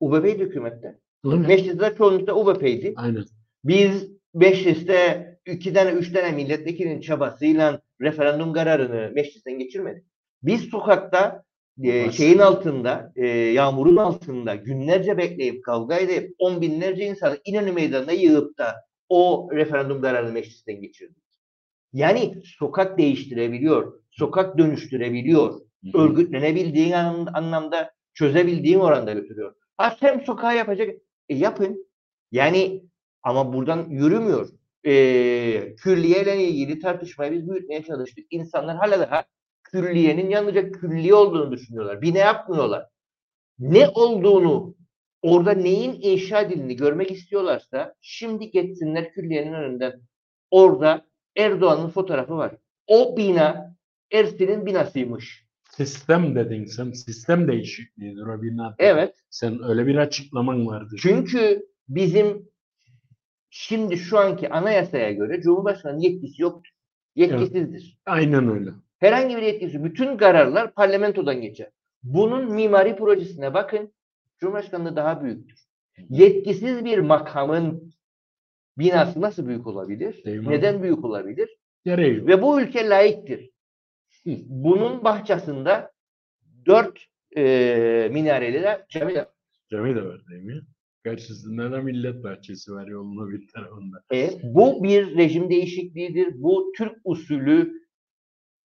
[0.00, 0.98] UBP'ydi hükümette.
[1.26, 1.48] Evet.
[1.48, 2.92] Meclisler çoğunlukla UBP'ydi.
[2.96, 3.24] Aynen.
[3.64, 10.04] Biz mecliste iki tane, üç tane milletvekilinin çabasıyla referandum kararını meclisten geçirmedik.
[10.42, 11.42] Biz sokakta
[11.82, 18.12] e, şeyin altında, e, yağmurun altında günlerce bekleyip kavga edip on binlerce insanı İnönü Meydanı'na
[18.12, 18.74] yığıp da
[19.08, 21.16] o referandum kararını meclisten geçirdik.
[21.92, 25.60] Yani sokak değiştirebiliyor, sokak dönüştürebiliyor,
[25.94, 29.54] örgütlenebildiğin an- anlamda çözebildiğin oranda götürüyor.
[29.76, 30.90] Ha sen sokağa yapacak,
[31.28, 31.86] e, yapın.
[32.32, 32.82] Yani
[33.22, 34.48] ama buradan yürümüyor.
[34.86, 38.26] E, külliyeyle ilgili tartışmayı biz büyütmeye çalıştık.
[38.30, 39.24] İnsanlar hala daha
[39.64, 42.02] külliyenin yalnızca külliye olduğunu düşünüyorlar.
[42.02, 42.86] Bina yapmıyorlar.
[43.58, 44.74] Ne olduğunu,
[45.22, 50.00] orada neyin inşa edildiğini görmek istiyorlarsa şimdi geçsinler külliyenin önünden.
[50.50, 51.06] Orada
[51.36, 52.56] Erdoğan'ın fotoğrafı var.
[52.86, 53.76] O bina
[54.12, 55.46] Ersin'in binasıymış.
[55.70, 56.92] Sistem dedin sen.
[56.92, 58.74] Sistem değişikliğidir o bina.
[58.78, 59.14] Evet.
[59.30, 60.96] Sen öyle bir açıklaman vardı.
[60.98, 62.48] Çünkü bizim
[63.58, 66.70] şimdi şu anki anayasaya göre Cumhurbaşkanı'nın yetkisi yoktur.
[67.14, 67.98] Yetkisizdir.
[68.06, 68.70] Aynen öyle.
[68.98, 71.68] Herhangi bir yetkisi, bütün kararlar parlamentodan geçer.
[72.02, 73.92] Bunun mimari projesine bakın.
[74.38, 75.58] Cumhurbaşkanlığı daha büyüktür.
[76.08, 77.92] Yetkisiz bir makamın
[78.78, 80.24] binası nasıl büyük olabilir?
[80.24, 80.48] Değil mi?
[80.48, 81.58] Neden büyük olabilir?
[81.84, 82.28] Gereği yok.
[82.28, 83.50] Ve bu ülke layıktır.
[84.46, 85.90] Bunun bahçesinde
[86.66, 89.28] dört e, minareli de cami de var.
[89.70, 90.62] Cami de var değil mi?
[91.06, 94.02] Karşısında da millet bahçesi var yolun bir tarafında.
[94.12, 96.42] E, bu bir rejim değişikliğidir.
[96.42, 97.72] Bu Türk usulü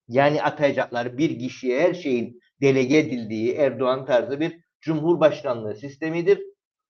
[0.07, 6.41] yani atayacakları bir kişiye her şeyin delege edildiği Erdoğan tarzı bir cumhurbaşkanlığı sistemidir.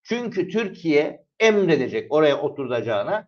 [0.03, 3.27] Çünkü Türkiye emredecek oraya oturacağına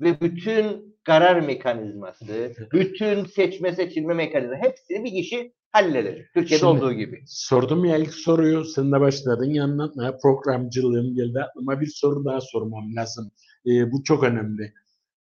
[0.00, 6.26] ve bütün karar mekanizması, bütün seçme seçilme mekanizması hepsini bir kişi halleder.
[6.34, 7.24] Türkiye'de Şimdi- olduğu gibi.
[7.26, 12.40] Sordum ya ilk soruyu sen de başladın ya anlatmaya programcılığım geldi aklıma bir soru daha
[12.40, 13.30] sormam lazım.
[13.66, 14.72] Ee, bu çok önemli.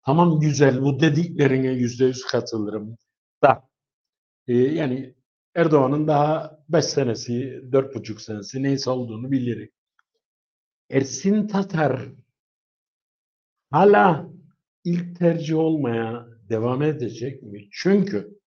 [0.04, 2.96] Tamam güzel bu dediklerine yüzde yüz katılırım
[3.42, 3.68] da
[4.48, 5.14] e, yani
[5.54, 9.70] Erdoğan'ın daha beş senesi, dört buçuk senesi neyse olduğunu bilirim.
[10.90, 12.08] Ersin Tatar
[13.70, 14.28] hala
[14.84, 17.68] ilk tercih olmaya devam edecek mi?
[17.72, 18.37] Çünkü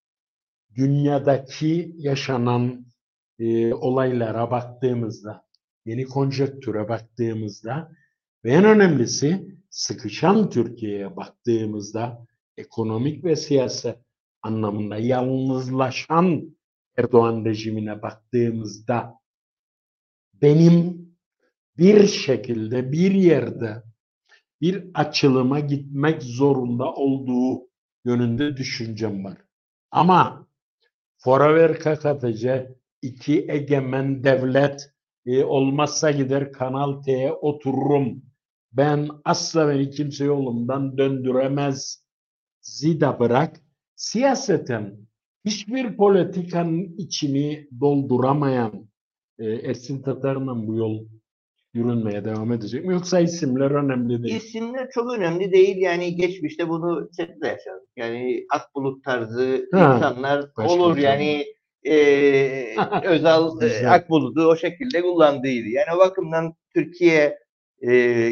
[0.76, 2.86] dünyadaki yaşanan
[3.40, 5.46] e, olaylara baktığımızda,
[5.86, 7.92] yeni konjektüre baktığımızda
[8.46, 12.26] ve en önemlisi sıkışan Türkiye'ye baktığımızda
[12.58, 13.98] ekonomik ve siyaset
[14.42, 16.56] anlamında yalnızlaşan
[16.98, 19.20] Erdoğan rejimine baktığımızda
[20.42, 21.08] benim
[21.78, 23.84] bir şekilde bir yerde
[24.62, 27.62] bir açılıma gitmek zorunda olduğu
[28.06, 29.38] yönünde düşüncem var.
[29.92, 30.41] Ama
[31.24, 32.68] Foraver KKTC
[33.02, 34.92] iki egemen devlet
[35.26, 38.22] e, olmazsa gider Kanal T'ye otururum.
[38.72, 42.04] Ben asla beni kimse yolumdan döndüremez.
[42.62, 43.62] Zida bırak.
[43.96, 44.98] Siyaseten
[45.46, 48.90] hiçbir politikanın içini dolduramayan
[49.40, 51.06] e, Ersin Tatar'la bu yol
[51.74, 52.94] yürünmeye devam edecek mi?
[52.94, 54.36] Yoksa isimler önemli değil.
[54.36, 55.78] İsimler çok önemli değil.
[55.78, 57.90] Yani geçmişte bunu çetle yaşadık.
[57.96, 60.98] Yani Akbulut tarzı Ha, insanlar olur.
[60.98, 61.46] bir Yani
[61.84, 63.88] e, Özal e.
[63.88, 65.68] Akbulut'u o şekilde kullandıydı.
[65.68, 67.40] Yani o bakımdan Türkiye
[67.88, 68.32] e,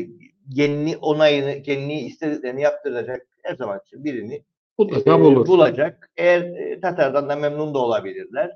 [0.50, 4.44] genli onayını, genli istediklerini yaptıracak her zaman için birini
[4.78, 5.48] Mutlaka e, bulur.
[5.48, 6.10] bulacak.
[6.18, 8.52] Eğer e, Tatar'dan da memnun da olabilirler.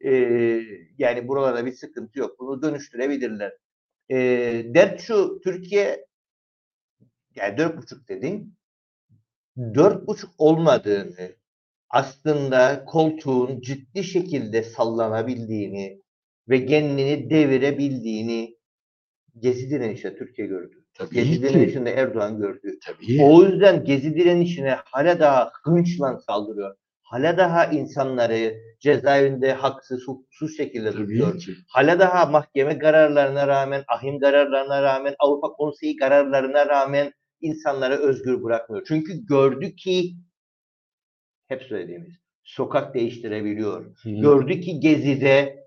[0.00, 0.10] E,
[0.98, 2.36] yani buralarda bir sıkıntı yok.
[2.40, 3.52] Bunu dönüştürebilirler.
[4.10, 4.16] E,
[4.74, 6.06] dert şu, Türkiye
[7.34, 8.54] yani dört buçuk dedin.
[9.74, 11.36] Dört buçuk olmadığını
[11.90, 16.02] aslında koltuğun ciddi şekilde sallanabildiğini
[16.48, 18.56] ve kendini devirebildiğini
[19.38, 20.84] Gezi direnişinde Türkiye gördü.
[20.94, 21.42] Tabii Gezi ki.
[21.42, 22.78] direnişinde Erdoğan gördü.
[22.84, 23.22] Tabii.
[23.22, 26.76] O yüzden Gezi direnişine hala daha hınçla saldırıyor.
[27.06, 31.42] Hala daha insanları cezaevinde haksız, hukuksuz şekilde tutuyor.
[31.68, 38.84] Hala daha mahkeme kararlarına rağmen, ahim kararlarına rağmen, Avrupa Konseyi kararlarına rağmen insanları özgür bırakmıyor.
[38.88, 40.16] Çünkü gördü ki
[41.48, 43.96] hep söylediğimiz sokak değiştirebiliyor.
[44.02, 44.10] Hı.
[44.10, 45.66] Gördü ki Gezi'de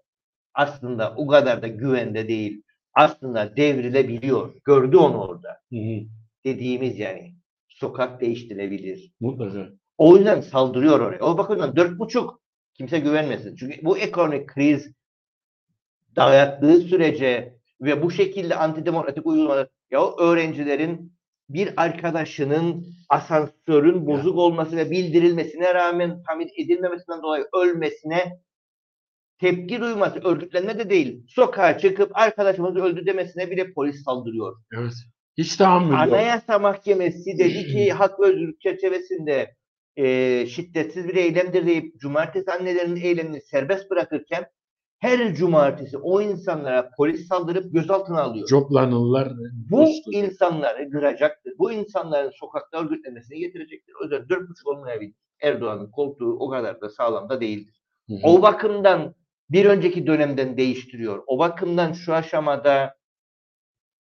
[0.53, 2.63] aslında o kadar da güvende değil.
[2.93, 4.53] Aslında devrilebiliyor.
[4.65, 5.49] Gördü onu orada.
[5.69, 5.99] Hı hı.
[6.45, 7.35] Dediğimiz yani
[7.67, 9.13] sokak değiştirebilir.
[9.19, 9.78] Mutlaka.
[9.99, 11.19] O yüzden saldırıyor oraya.
[11.19, 12.39] O bakımdan dört buçuk
[12.79, 13.55] Kimse güvenmesin.
[13.55, 14.91] Çünkü bu ekonomik kriz
[16.15, 21.13] dayattığı sürece ve bu şekilde antidemokratik uygulamalar ya öğrencilerin
[21.49, 28.39] bir arkadaşının asansörün bozuk olması ve bildirilmesine rağmen tamir edilmemesinden dolayı ölmesine
[29.39, 31.25] tepki duyması, örgütlenme de değil.
[31.29, 34.57] Sokağa çıkıp arkadaşımız öldü demesine bile polis saldırıyor.
[34.73, 34.93] Evet.
[35.37, 35.99] Hiç tahammül yok.
[35.99, 39.55] Anayasa Mahkemesi dedi ki hak ve özgürlük çerçevesinde
[39.99, 44.45] e, şiddetsiz bir eylemdir deyip cumartesi annelerinin eylemini serbest bırakırken
[44.99, 48.47] her cumartesi o insanlara polis saldırıp gözaltına alıyor.
[48.47, 49.33] Coplanırlar.
[49.71, 50.11] Bu dostu.
[50.11, 51.53] insanları kıracaktır.
[51.59, 53.93] Bu insanların sokakta örgütlenmesini getirecektir.
[54.01, 55.15] O yüzden dört buçuk olmayabilir.
[55.41, 57.81] Erdoğan'ın koltuğu o kadar da sağlam da değildir.
[58.07, 58.19] Hı hı.
[58.23, 59.15] O bakımdan
[59.49, 61.23] bir önceki dönemden değiştiriyor.
[61.27, 62.95] O bakımdan şu aşamada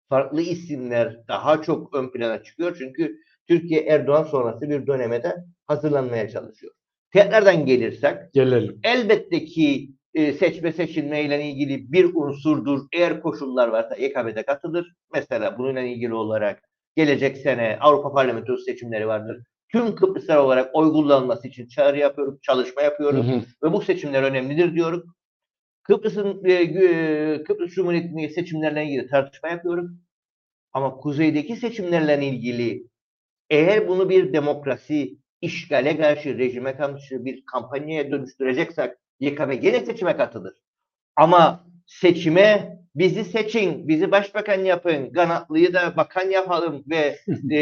[0.09, 2.75] farklı isimler daha çok ön plana çıkıyor.
[2.77, 3.17] Çünkü
[3.47, 5.35] Türkiye Erdoğan sonrası bir döneme de
[5.67, 6.73] hazırlanmaya çalışıyor.
[7.13, 8.79] Tekrardan gelirsek Gelelim.
[8.83, 12.79] elbette ki e, seçme seçilme ile ilgili bir unsurdur.
[12.93, 14.93] Eğer koşullar varsa YKB'de katılır.
[15.13, 16.61] Mesela bununla ilgili olarak
[16.95, 19.43] gelecek sene Avrupa Parlamentosu seçimleri vardır.
[19.71, 23.41] Tüm Kıbrıslar olarak oy kullanılması için çağrı yapıyoruz, çalışma Hı yapıyoruz hı.
[23.63, 25.03] ve bu seçimler önemlidir diyoruz.
[25.83, 29.91] Kıbrıs'ın e, gü- Kıbrıs Cumhuriyeti'ndeki seçimlerle ilgili tartışma yapıyoruz.
[30.73, 32.87] Ama kuzeydeki seçimlerle ilgili
[33.49, 40.53] eğer bunu bir demokrasi, işgale karşı, rejime karşı bir kampanyaya dönüştüreceksek YKP gene seçime katılır.
[41.15, 47.19] Ama seçime bizi seçin, bizi başbakan yapın, Ganatlıyı da bakan yapalım ve
[47.51, 47.59] e,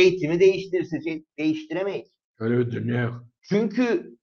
[0.00, 1.26] eğitimi değiştirsin.
[1.38, 2.08] Değiştiremeyiz.
[2.38, 3.24] Öyle bir dünya yok.
[3.42, 4.16] Çünkü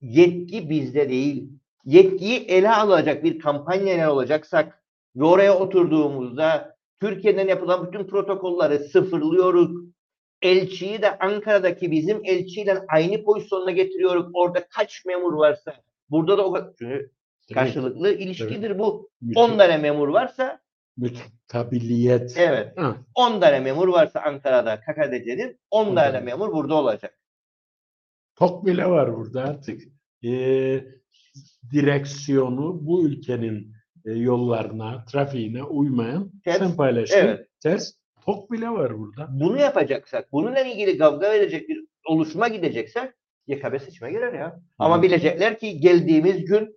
[0.00, 1.50] yetki bizde değil.
[1.84, 4.82] Yetkiyi ele alacak bir kampanya olacaksak
[5.16, 6.73] ve oraya oturduğumuzda
[7.08, 9.70] Türkiye'den yapılan bütün protokolları sıfırlıyoruz.
[10.42, 14.26] Elçiyi de Ankara'daki bizim elçiyle aynı pozisyonuna getiriyoruz.
[14.34, 15.74] Orada kaç memur varsa
[16.10, 16.72] burada da o kadar.
[16.78, 17.10] Çünkü
[17.54, 19.10] karşılıklı ilişkidir bu.
[19.22, 20.60] Müte- 10 tane memur varsa
[20.96, 22.34] Mütekabiliyet.
[22.38, 27.18] evet Ha, 10 tane memur varsa Ankara'da KKDC'nin 10 On tane memur burada olacak.
[28.36, 29.82] Tok bile var burada artık.
[30.24, 30.84] Ee,
[31.72, 33.73] direksiyonu bu ülkenin
[34.04, 37.18] yollarına, trafiğine uymayan Ters, sen paylaştın.
[37.18, 37.46] evet.
[37.62, 37.92] Ters.
[38.24, 39.28] Tok bile var burada.
[39.30, 43.10] bunu yapacaksak, bununla ilgili kavga verecek bir oluşuma gideceksek
[43.46, 44.60] YKB seçime girer ya.
[44.78, 45.02] Ama Hı.
[45.02, 46.76] bilecekler ki geldiğimiz gün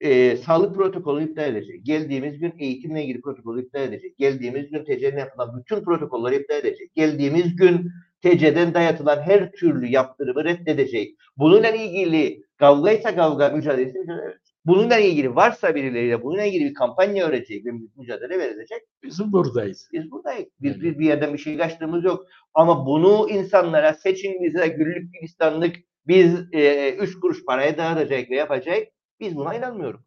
[0.00, 1.84] e, sağlık protokolü iptal edecek.
[1.86, 4.18] Geldiğimiz gün eğitimle ilgili protokolü iptal edecek.
[4.18, 6.94] Geldiğimiz gün TC'den yapılan bütün protokolleri iptal edecek.
[6.94, 7.90] Geldiğimiz gün
[8.22, 11.16] TC'den dayatılan her türlü yaptırımı reddedecek.
[11.36, 14.38] Bununla ilgili kavgaysa kavga, mücadelesi mücadele.
[14.66, 18.82] Bununla ilgili varsa birileriyle bununla ilgili bir kampanya öğretecek ve mücadele verilecek.
[19.02, 19.88] Biz buradayız.
[19.92, 20.48] Biz buradayız.
[20.60, 22.26] Biz, biz bir yerden bir şey kaçtığımız yok.
[22.54, 28.88] Ama bunu insanlara seçin bize güllük gülistanlık biz e, üç kuruş paraya dağıtacak ve yapacak.
[29.20, 30.00] Biz buna inanmıyoruz.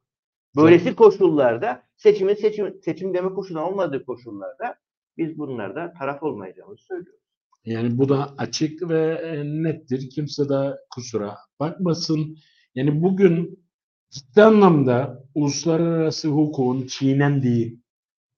[0.56, 4.76] Böylesi koşullarda seçimin seçim, seçim deme koşulu olmadığı koşullarda
[5.18, 7.22] biz bunlarda taraf olmayacağımızı söylüyoruz.
[7.66, 10.10] Yani bu da açık ve e, nettir.
[10.10, 12.38] Kimse de kusura bakmasın.
[12.76, 13.65] Yani bugün
[14.10, 17.80] ciddi anlamda uluslararası hukukun çiğnendiği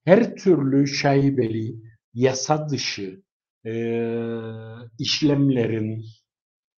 [0.04, 1.76] her türlü şaibeli,
[2.14, 3.22] yasa dışı
[3.66, 3.72] e,
[4.98, 6.04] işlemlerin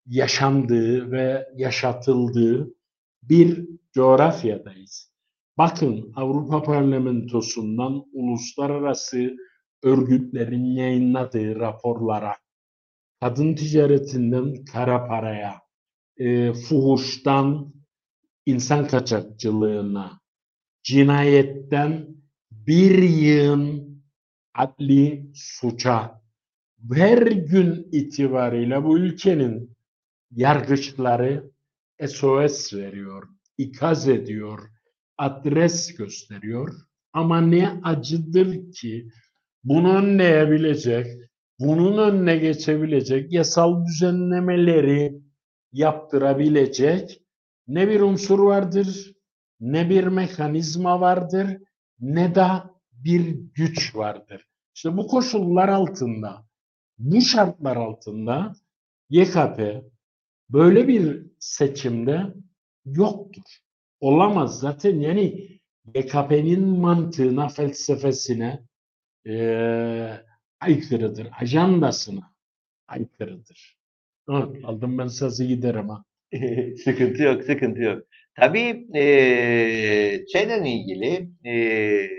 [0.06, 2.74] yaşandığı ve yaşatıldığı
[3.22, 5.12] bir coğrafyadayız.
[5.58, 9.36] Bakın Avrupa Parlamentosu'ndan uluslararası
[9.82, 12.36] örgütlerin yayınladığı raporlara,
[13.20, 15.60] kadın ticaretinden kara paraya,
[16.16, 17.72] e, fuhuştan
[18.46, 20.20] insan kaçakçılığına,
[20.82, 22.06] cinayetten
[22.50, 23.90] bir yığın
[24.54, 26.20] adli suça,
[26.92, 29.76] her gün itibariyle bu ülkenin
[30.30, 31.50] yargıçları
[32.08, 33.28] SOS veriyor,
[33.58, 34.70] ikaz ediyor,
[35.18, 36.74] adres gösteriyor.
[37.12, 39.08] Ama ne acıdır ki
[39.64, 41.06] bunu önleyebilecek,
[41.58, 45.20] bunun önüne geçebilecek yasal düzenlemeleri
[45.72, 47.19] yaptırabilecek
[47.74, 49.12] ne bir unsur vardır,
[49.60, 51.58] ne bir mekanizma vardır,
[52.00, 52.48] ne de
[52.92, 54.46] bir güç vardır.
[54.74, 56.46] İşte bu koşullar altında,
[56.98, 58.52] bu şartlar altında
[59.10, 59.82] YKP
[60.50, 62.34] böyle bir seçimde
[62.86, 63.44] yoktur.
[64.00, 65.58] Olamaz zaten yani
[65.94, 68.64] YKP'nin mantığına, felsefesine
[69.26, 70.26] eee
[70.60, 71.28] aykırıdır.
[71.40, 72.32] Ajandasına
[72.88, 73.78] aykırıdır.
[74.30, 76.04] Evet, aldım ben sazı giderim ha.
[76.84, 78.02] sıkıntı yok, sıkıntı yok.
[78.34, 82.10] Tabii eee şeyle ilgili eee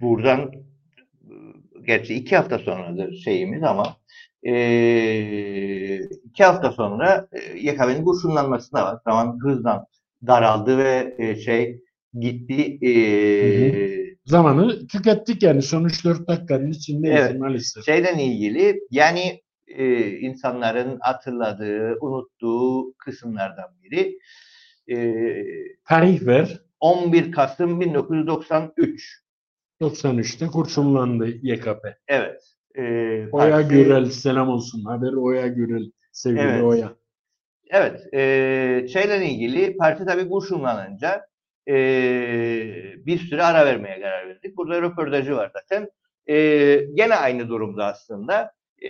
[0.00, 0.52] buradan
[1.86, 3.96] gerçi iki hafta sonradır şeyimiz ama
[4.46, 8.98] e, iki hafta sonra e, YKB'nin kurşunlanmasına var.
[9.04, 9.86] Zaman hızla
[10.26, 11.80] daraldı ve e, şey
[12.20, 12.78] gitti.
[12.86, 12.90] E,
[14.26, 17.40] Zamanı tükettik yani sonuç 4 dakikanın içindeyiz Evet.
[17.40, 17.84] maalesef.
[17.84, 19.40] şeyden ilgili yani
[19.76, 24.18] e, insanların hatırladığı, unuttuğu kısımlardan biri.
[24.90, 25.14] E,
[25.84, 26.60] Tarih ver.
[26.80, 29.20] 11 Kasım 1993.
[29.80, 31.96] 93'te kurşunlandı YKP.
[32.08, 32.42] Evet.
[32.74, 32.82] E,
[33.32, 34.84] Oya parti- Gürel selam olsun.
[34.84, 35.90] Haber Oya Gürel.
[36.12, 36.62] Sevgili Evet.
[36.62, 36.92] Oya.
[37.72, 41.26] Evet, e, şeyle ilgili parti tabii kurşunlanınca
[41.68, 41.74] e,
[43.06, 44.56] bir süre ara vermeye karar verdik.
[44.56, 45.90] Burada röportajı var zaten.
[46.28, 46.36] E,
[46.94, 48.52] gene aynı durumda aslında.
[48.82, 48.88] E,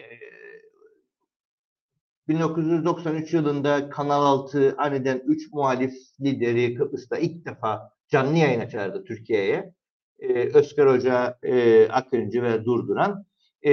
[2.31, 9.73] 1993 yılında Kanal 6 aniden 3 muhalif lideri Kıbrıs'ta ilk defa canlı yayın açardı Türkiye'ye.
[10.19, 13.25] E, Özkar Hoca, e, Akıncı ve Durduran.
[13.63, 13.73] E,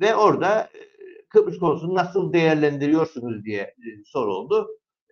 [0.00, 0.80] ve orada e,
[1.28, 4.68] Kıbrıs konusunu nasıl değerlendiriyorsunuz diye e, soruldu.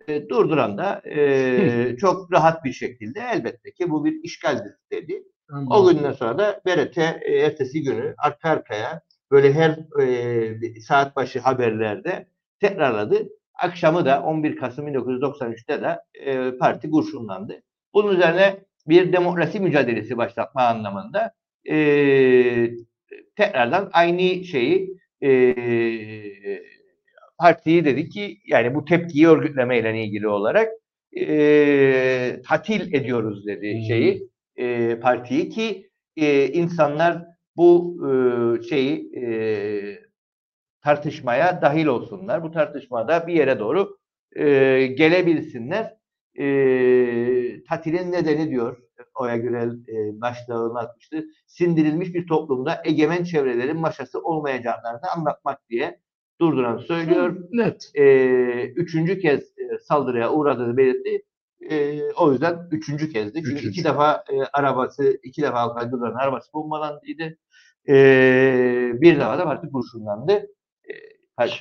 [0.07, 5.23] E, Durduran da e, çok rahat bir şekilde elbette ki bu bir işgaldir dedi.
[5.69, 11.39] O günden sonra da BRT e, ertesi günü arka arkaya böyle her e, saat başı
[11.39, 12.25] haberlerde
[12.59, 13.29] tekrarladı.
[13.63, 17.61] Akşamı da 11 Kasım 1993'te de e, parti kurşunlandı.
[17.93, 21.31] Bunun üzerine bir demokrasi mücadelesi başlatma anlamında
[21.69, 21.75] e,
[23.35, 25.55] tekrardan aynı şeyi e,
[27.37, 30.69] partiyi dedi ki yani bu tepkiyi örgütlemeyle ilgili olarak
[31.19, 38.11] e, tatil ediyoruz dedi şeyi e, partiyi ki e, insanlar bu e,
[38.63, 40.08] şeyi e,
[40.81, 42.43] tartışmaya dahil olsunlar.
[42.43, 43.97] Bu tartışmada bir yere doğru
[44.35, 44.45] e,
[44.87, 45.97] gelebilsinler.
[46.39, 48.77] E, tatilin nedeni diyor
[49.15, 51.25] Oya Gürel e, başlığını atmıştı.
[51.47, 55.99] Sindirilmiş bir toplumda egemen çevrelerin maşası olmayacaklarını anlatmak diye
[56.41, 57.35] durduran söylüyor.
[57.51, 57.91] Net.
[57.95, 58.05] E,
[58.69, 59.43] üçüncü kez
[59.81, 61.25] saldırıya uğradığını belirtti.
[61.69, 63.33] E, o yüzden üçüncü kezdi.
[63.43, 63.69] Çünkü Üçüncü.
[63.69, 67.37] iki defa e, arabası, iki defa Alkay Durduran arabası bombalandıydı.
[67.89, 67.93] E,
[69.01, 70.47] bir defa da parti kurşunlandı.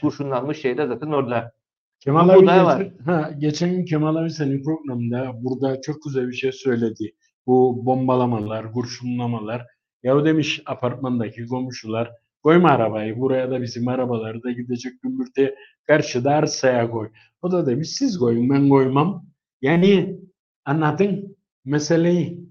[0.01, 1.53] Kurşunlanmış şey de zaten orada.
[2.01, 2.81] Kemal abi da var.
[2.81, 7.15] geçen, ha, geçen gün Kemal abi senin programda burada çok güzel bir şey söyledi.
[7.47, 9.67] Bu bombalamalar, kurşunlamalar.
[10.03, 12.11] Ya demiş apartmandaki komşular
[12.43, 15.55] koyma arabayı buraya da bizim arabaları da gidecek gümbürtüye
[15.87, 17.11] karşıda arsaya koy.
[17.43, 19.27] O da demiş siz koyun ben koymam.
[19.63, 20.21] Yani
[20.65, 22.49] anladın meseleyi.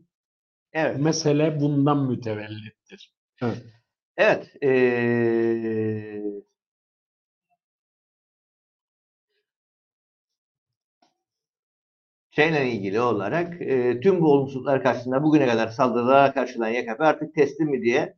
[0.73, 0.99] Evet.
[0.99, 3.13] Mesele bundan mütevellittir.
[3.41, 3.63] Evet.
[4.17, 4.55] Evet.
[4.61, 6.23] eee,
[12.37, 17.69] şeyle ilgili olarak eee, tüm bu olumsuzluklar karşısında bugüne kadar saldırılara karşılayan YKP artık teslim
[17.69, 18.13] mi diye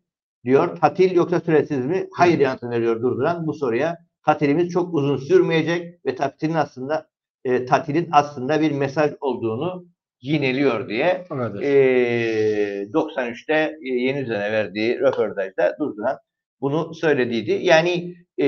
[0.45, 0.76] diyor.
[0.76, 2.07] Tatil yoksa süresiz mi?
[2.13, 3.97] Hayır yanıtını veriyor durduran bu soruya.
[4.26, 7.07] Tatilimiz çok uzun sürmeyecek ve tatilin aslında
[7.45, 9.86] eee, tatilin aslında bir mesaj olduğunu
[10.22, 11.26] yineliyor diye
[11.63, 11.72] e,
[12.93, 16.17] 93'te e, Yeni Düzen'e verdiği röportajda Durduran
[16.61, 17.51] bunu söylediydi.
[17.51, 18.45] Yani e,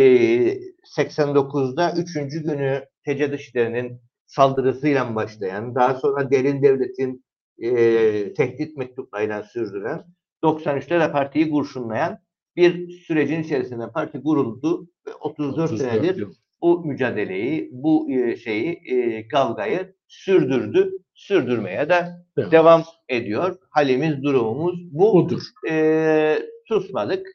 [0.97, 2.13] 89'da 3.
[2.43, 4.01] günü TC Dışişleri'nin
[4.31, 7.25] saldırısıyla başlayan, daha sonra derin devletin
[7.57, 10.03] e, tehdit mektuplarıyla sürdüren,
[10.43, 12.19] 93'te de partiyi kurşunlayan
[12.55, 16.33] bir sürecin içerisinde parti kuruldu ve 34, 34 senedir yıl.
[16.61, 22.05] bu mücadeleyi, bu e, şeyi, e, kavgayı sürdürdü, sürdürmeye de
[22.37, 22.51] Devam.
[22.51, 23.57] devam ediyor.
[23.69, 25.13] Halimiz, durumumuz bu.
[25.13, 25.41] Budur.
[25.69, 27.27] E, susmadık.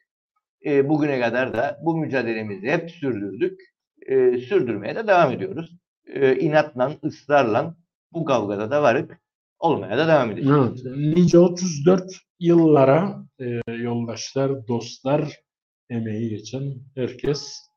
[0.65, 3.59] E, bugüne kadar da bu mücadelemizi hep sürdürdük.
[4.07, 5.77] E, sürdürmeye de devam ediyoruz.
[6.13, 7.75] E, inatla, ısrarla
[8.13, 9.19] bu kavgada da varık.
[9.59, 10.85] Olmaya da devam edeceğiz.
[10.85, 10.97] Evet.
[10.97, 12.03] Nice 34
[12.39, 15.39] yıllara e, yoldaşlar, dostlar,
[15.89, 17.67] emeği geçen herkes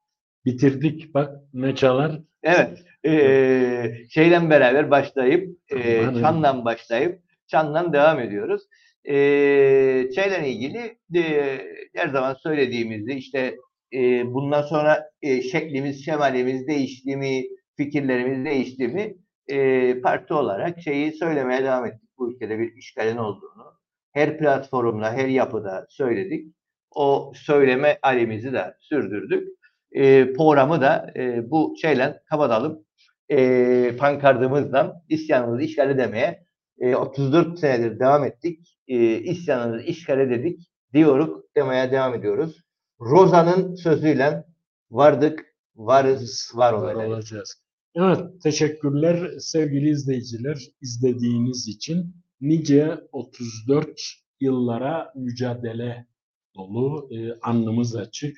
[0.45, 1.15] bitirdik.
[1.15, 2.21] Bak ne çalar.
[2.43, 2.79] Evet.
[3.07, 8.63] Ee, şeyle beraber başlayıp e, Aman Çan'dan başlayıp Çan'dan devam ediyoruz.
[9.05, 11.61] Ee, şeyle ilgili e,
[11.95, 13.57] her zaman söylediğimizde işte
[13.95, 17.43] e, bundan sonra e, şeklimiz, şemalimiz değişti mi,
[17.85, 19.15] fikirlerimiz değişti mi
[19.49, 22.11] e, parti olarak şeyi söylemeye devam ettik.
[22.19, 23.81] Bu ülkede bir işgalin olduğunu.
[24.13, 26.55] Her platformda, her yapıda söyledik.
[26.91, 29.49] O söyleme halimizi de sürdürdük
[29.93, 32.85] e, programı da e, bu şeyle kapatalım.
[33.31, 36.45] E, pankardımızla isyanımızı işgal edemeye
[36.81, 38.79] e, 34 senedir devam ettik.
[38.89, 42.61] E, isyanımızı işgal ededik diyoruz, demeye devam ediyoruz.
[43.01, 44.45] Roza'nın sözüyle
[44.91, 47.63] vardık, varız, var olacağız.
[47.95, 52.15] Evet, teşekkürler sevgili izleyiciler izlediğiniz için.
[52.41, 54.01] Nice 34
[54.41, 56.07] yıllara mücadele
[56.55, 58.37] dolu, e, alnımız açık.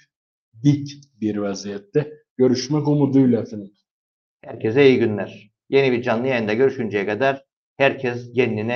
[0.62, 2.12] dik bir vaziyette.
[2.36, 3.72] Görüşmek umuduyla efendim.
[4.42, 5.50] Herkese iyi günler.
[5.70, 7.44] Yeni bir canlı yayında görüşünceye kadar
[7.76, 8.72] herkes kendine